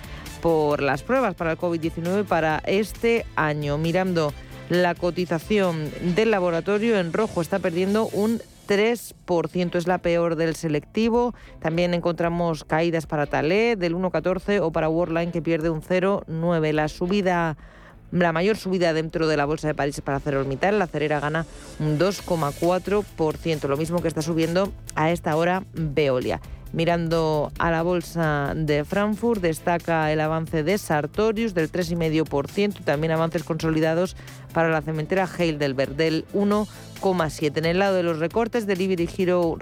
por 0.42 0.82
las 0.82 1.02
pruebas 1.02 1.34
para 1.34 1.52
el 1.52 1.58
COVID-19 1.58 2.24
para 2.24 2.62
este 2.66 3.24
año. 3.36 3.78
Mirando 3.78 4.34
la 4.68 4.94
cotización 4.94 5.90
del 6.14 6.30
laboratorio 6.30 6.98
en 6.98 7.12
rojo 7.12 7.40
está 7.40 7.58
perdiendo 7.58 8.08
un 8.08 8.42
3%, 8.68 9.74
es 9.74 9.86
la 9.86 9.98
peor 9.98 10.36
del 10.36 10.54
selectivo. 10.54 11.34
También 11.60 11.94
encontramos 11.94 12.64
caídas 12.64 13.06
para 13.06 13.26
Talé 13.26 13.74
del 13.74 13.96
1,14 13.96 14.60
o 14.60 14.70
para 14.70 14.88
Worldline 14.88 15.32
que 15.32 15.42
pierde 15.42 15.70
un 15.70 15.82
0,9. 15.82 16.72
La 16.72 16.88
subida 16.88 17.56
la 18.10 18.32
mayor 18.32 18.56
subida 18.56 18.94
dentro 18.94 19.26
de 19.26 19.36
la 19.36 19.44
bolsa 19.44 19.68
de 19.68 19.74
París 19.74 20.00
para 20.00 20.16
ArcelorMittal, 20.16 20.78
la 20.78 20.86
cerera 20.86 21.20
gana 21.20 21.44
un 21.78 21.98
2,4%, 21.98 23.68
lo 23.68 23.76
mismo 23.76 24.00
que 24.00 24.08
está 24.08 24.22
subiendo 24.22 24.72
a 24.94 25.10
esta 25.10 25.36
hora 25.36 25.64
Veolia. 25.74 26.40
Mirando 26.72 27.50
a 27.58 27.70
la 27.70 27.82
bolsa 27.82 28.52
de 28.54 28.84
Frankfurt, 28.84 29.40
destaca 29.40 30.12
el 30.12 30.20
avance 30.20 30.62
de 30.62 30.76
Sartorius 30.76 31.54
del 31.54 31.72
3,5% 31.72 32.80
y 32.80 32.82
también 32.82 33.10
avances 33.12 33.42
consolidados 33.42 34.16
para 34.52 34.68
la 34.68 34.82
cementera 34.82 35.26
Heidelberg 35.26 35.96
del 35.96 36.26
1,7%. 37.00 37.58
En 37.58 37.64
el 37.64 37.78
lado 37.78 37.96
de 37.96 38.02
los 38.02 38.18
recortes, 38.18 38.66
Delivery 38.66 39.08
Hero 39.16 39.56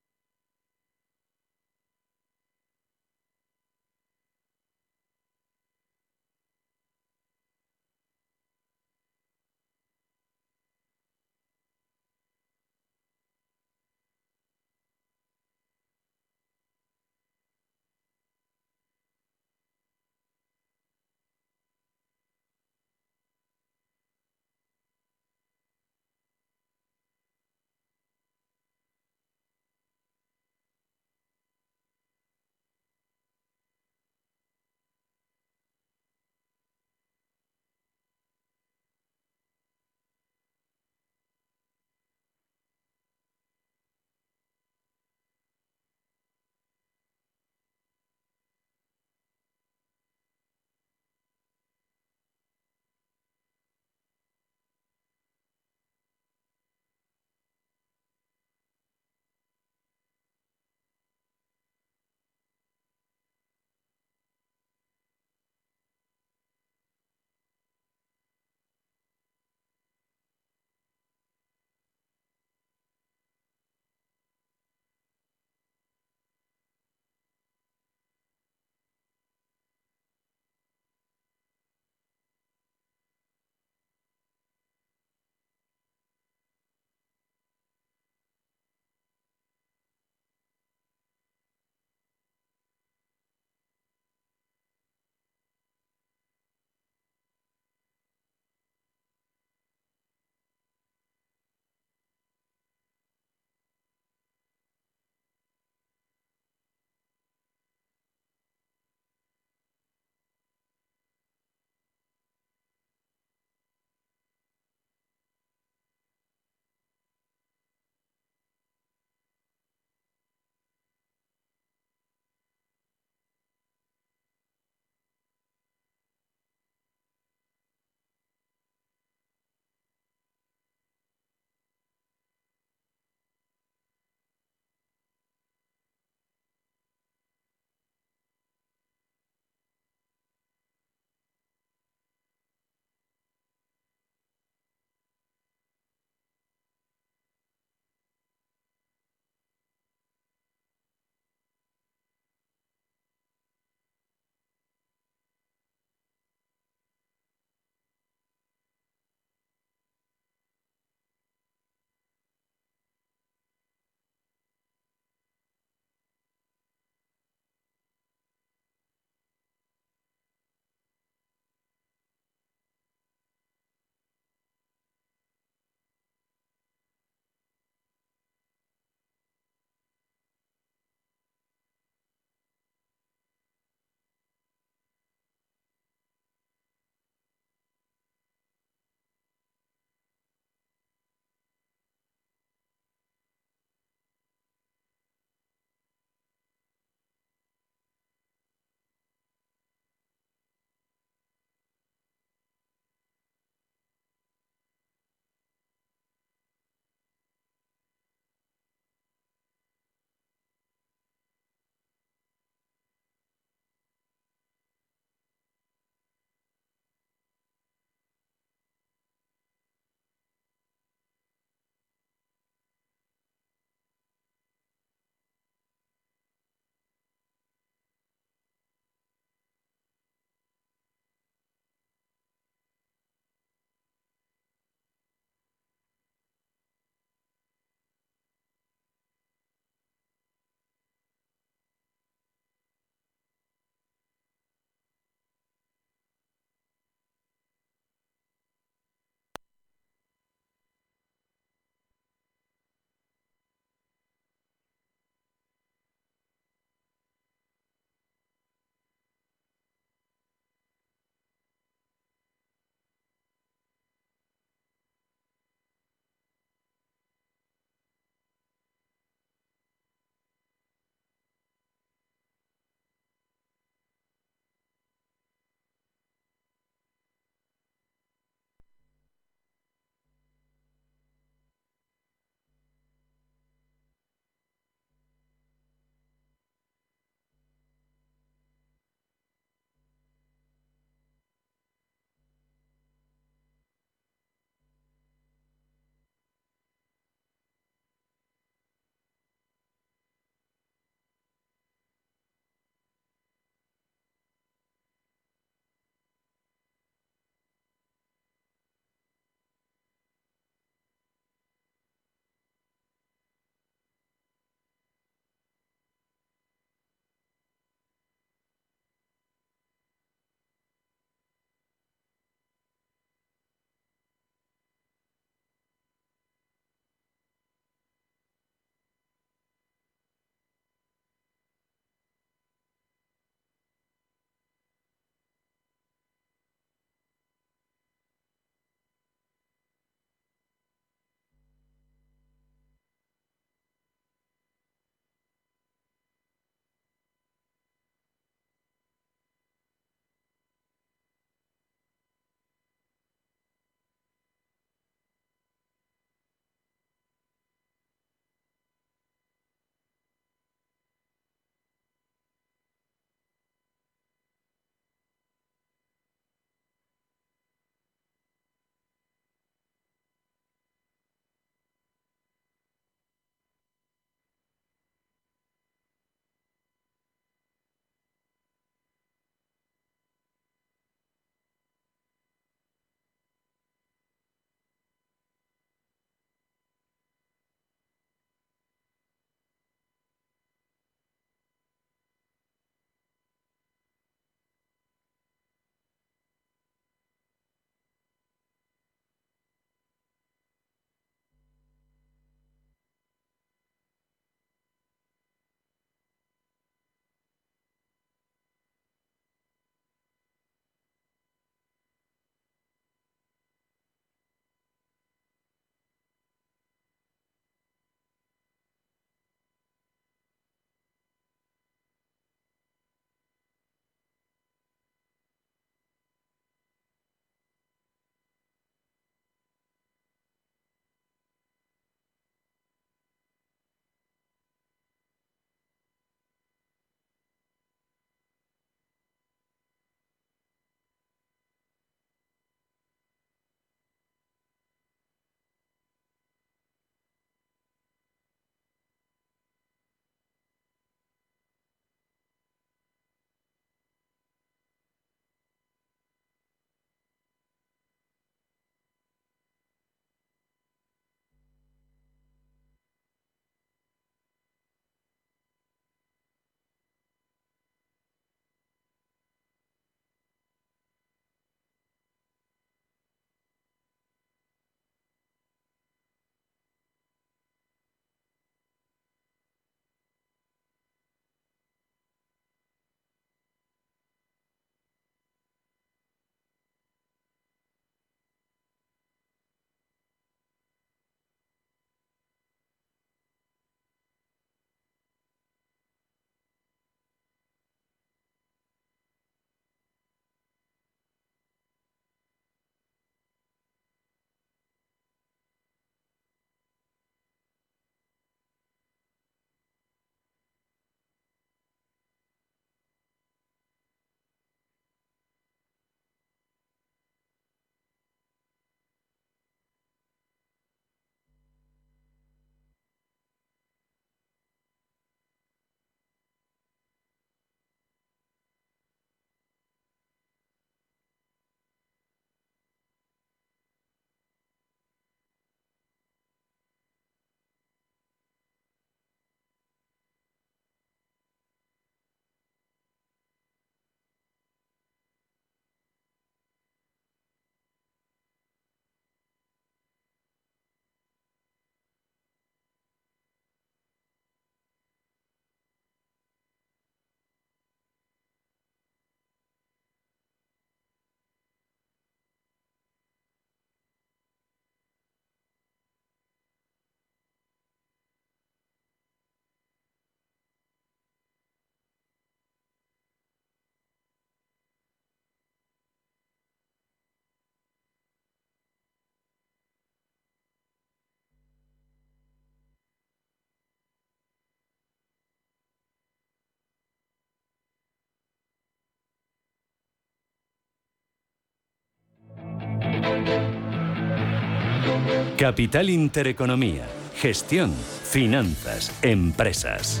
Capital 595.36 595.88
Intereconomía. 595.90 596.86
Gestión, 597.14 597.72
finanzas, 597.72 598.92
empresas. 599.02 600.00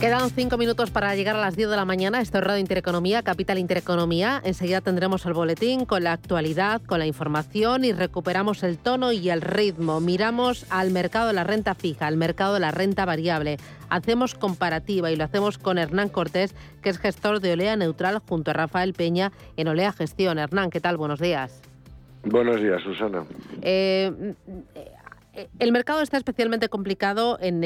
Quedan 0.00 0.30
cinco 0.30 0.56
minutos 0.56 0.90
para 0.90 1.14
llegar 1.14 1.36
a 1.36 1.40
las 1.40 1.56
10 1.56 1.68
de 1.68 1.76
la 1.76 1.84
mañana. 1.84 2.22
Esto 2.22 2.38
es 2.38 2.44
Radio 2.44 2.60
Intereconomía, 2.60 3.22
Capital 3.22 3.58
Intereconomía. 3.58 4.40
Enseguida 4.44 4.80
tendremos 4.80 5.26
el 5.26 5.34
boletín 5.34 5.84
con 5.84 6.04
la 6.04 6.12
actualidad, 6.12 6.80
con 6.80 7.00
la 7.00 7.06
información 7.06 7.84
y 7.84 7.92
recuperamos 7.92 8.62
el 8.62 8.78
tono 8.78 9.12
y 9.12 9.28
el 9.28 9.42
ritmo. 9.42 10.00
Miramos 10.00 10.64
al 10.70 10.90
mercado 10.90 11.26
de 11.26 11.34
la 11.34 11.44
renta 11.44 11.74
fija, 11.74 12.06
al 12.06 12.16
mercado 12.16 12.54
de 12.54 12.60
la 12.60 12.70
renta 12.70 13.04
variable. 13.04 13.58
Hacemos 13.90 14.34
comparativa 14.34 15.10
y 15.10 15.16
lo 15.16 15.24
hacemos 15.24 15.58
con 15.58 15.76
Hernán 15.76 16.08
Cortés, 16.08 16.54
que 16.80 16.88
es 16.88 16.98
gestor 16.98 17.40
de 17.40 17.52
Olea 17.52 17.76
Neutral 17.76 18.20
junto 18.26 18.52
a 18.52 18.54
Rafael 18.54 18.94
Peña 18.94 19.32
en 19.58 19.68
Olea 19.68 19.92
Gestión. 19.92 20.38
Hernán, 20.38 20.70
¿qué 20.70 20.80
tal? 20.80 20.96
Buenos 20.96 21.20
días. 21.20 21.60
Buenos 22.24 22.60
días, 22.60 22.82
Susana. 22.82 23.24
Eh, 23.62 24.34
el 25.58 25.72
mercado 25.72 26.02
está 26.02 26.16
especialmente 26.16 26.68
complicado 26.68 27.38
en, 27.40 27.60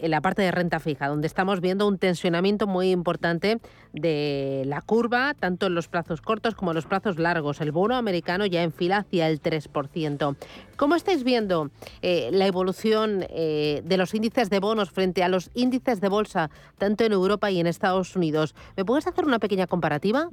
la 0.00 0.20
parte 0.20 0.42
de 0.42 0.50
renta 0.50 0.80
fija, 0.80 1.08
donde 1.08 1.26
estamos 1.26 1.60
viendo 1.60 1.86
un 1.86 1.98
tensionamiento 1.98 2.66
muy 2.66 2.90
importante 2.90 3.60
de 3.92 4.62
la 4.66 4.80
curva, 4.80 5.34
tanto 5.34 5.66
en 5.66 5.74
los 5.74 5.88
plazos 5.88 6.20
cortos 6.20 6.54
como 6.54 6.70
en 6.70 6.76
los 6.76 6.86
plazos 6.86 7.18
largos. 7.18 7.60
El 7.60 7.70
bono 7.70 7.96
americano 7.96 8.46
ya 8.46 8.62
enfila 8.62 8.98
hacia 8.98 9.28
el 9.28 9.40
3%. 9.42 10.36
¿Cómo 10.76 10.94
estáis 10.94 11.22
viendo 11.22 11.70
eh, 12.02 12.30
la 12.32 12.46
evolución 12.46 13.24
eh, 13.28 13.82
de 13.84 13.96
los 13.96 14.14
índices 14.14 14.48
de 14.50 14.58
bonos 14.58 14.90
frente 14.90 15.22
a 15.22 15.28
los 15.28 15.50
índices 15.54 16.00
de 16.00 16.08
bolsa, 16.08 16.50
tanto 16.78 17.04
en 17.04 17.12
Europa 17.12 17.50
y 17.50 17.60
en 17.60 17.66
Estados 17.66 18.16
Unidos? 18.16 18.54
¿Me 18.76 18.84
puedes 18.84 19.06
hacer 19.06 19.26
una 19.26 19.38
pequeña 19.38 19.66
comparativa? 19.66 20.30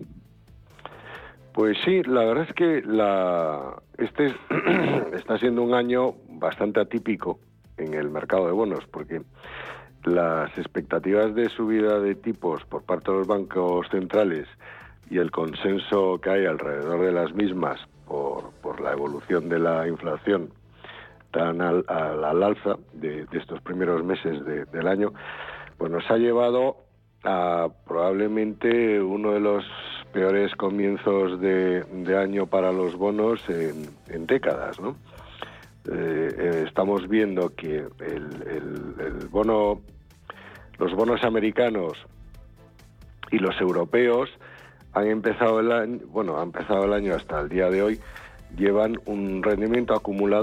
Pues 1.54 1.78
sí, 1.86 2.02
la 2.04 2.26
verdad 2.26 2.48
es 2.50 2.54
que 2.56 2.84
este 3.98 4.34
está 5.16 5.38
siendo 5.38 5.62
un 5.62 5.74
año 5.74 6.16
bastante 6.30 6.80
atípico 6.80 7.40
en 7.78 7.94
el 7.94 8.10
mercado 8.10 8.48
de 8.48 8.54
bonos, 8.54 8.86
porque 8.92 9.22
las 10.06 10.58
expectativas 10.58 11.34
de 11.36 11.50
subida 11.50 12.00
de 12.00 12.16
tipos 12.16 12.64
por 12.66 12.84
parte 12.84 13.12
de 13.12 13.20
los 13.20 13.28
bancos 13.28 13.88
centrales 13.90 14.48
y 15.10 15.20
el 15.20 15.32
consenso 15.32 16.20
que 16.20 16.32
hay 16.32 16.46
alrededor 16.46 17.02
de 17.06 17.12
las 17.12 17.34
mismas 17.34 17.80
por, 18.08 18.52
por 18.62 18.82
la 18.82 18.92
evolución 18.92 19.48
de 19.48 19.60
la 19.60 19.88
inflación 19.88 20.50
tan 21.34 21.62
al, 21.62 21.84
alza 21.90 22.78
de, 22.94 23.28
estos 23.32 23.60
primeros 23.62 24.04
meses 24.04 24.44
del 24.72 24.88
año, 24.88 25.14
pues 25.78 25.92
nos 25.92 26.10
ha 26.10 26.18
llevado 26.18 26.78
a 27.24 27.70
probablemente 27.86 29.02
uno 29.02 29.32
de 29.32 29.40
los 29.40 29.66
peores 30.14 30.56
comienzos 30.56 31.42
de, 31.42 31.84
año 32.18 32.46
para 32.46 32.72
los 32.72 32.96
bonos 32.96 33.42
en, 33.50 34.28
décadas. 34.28 34.78
Eh, 34.80 34.94
eh, 35.92 36.64
estamos 36.66 37.10
viendo 37.10 37.54
que 37.56 37.84
el, 38.00 39.28
bono, 39.30 39.82
los 40.78 40.94
bonos 40.94 41.24
americanos 41.24 41.94
y 43.32 43.40
los 43.40 43.60
europeos 43.60 44.30
han 44.94 45.08
empezado 45.08 45.60
el 45.60 45.72
año, 45.72 46.00
bueno, 46.08 46.40
ha 46.40 46.44
empezado 46.44 46.86
el 46.86 46.94
año 46.94 47.16
hasta 47.16 47.42
el 47.42 47.50
día 47.50 47.70
de 47.70 47.82
hoy, 47.82 48.00
llevan 48.56 49.00
un 49.06 49.42
rendimiento 49.42 49.96
acumulado 49.96 50.24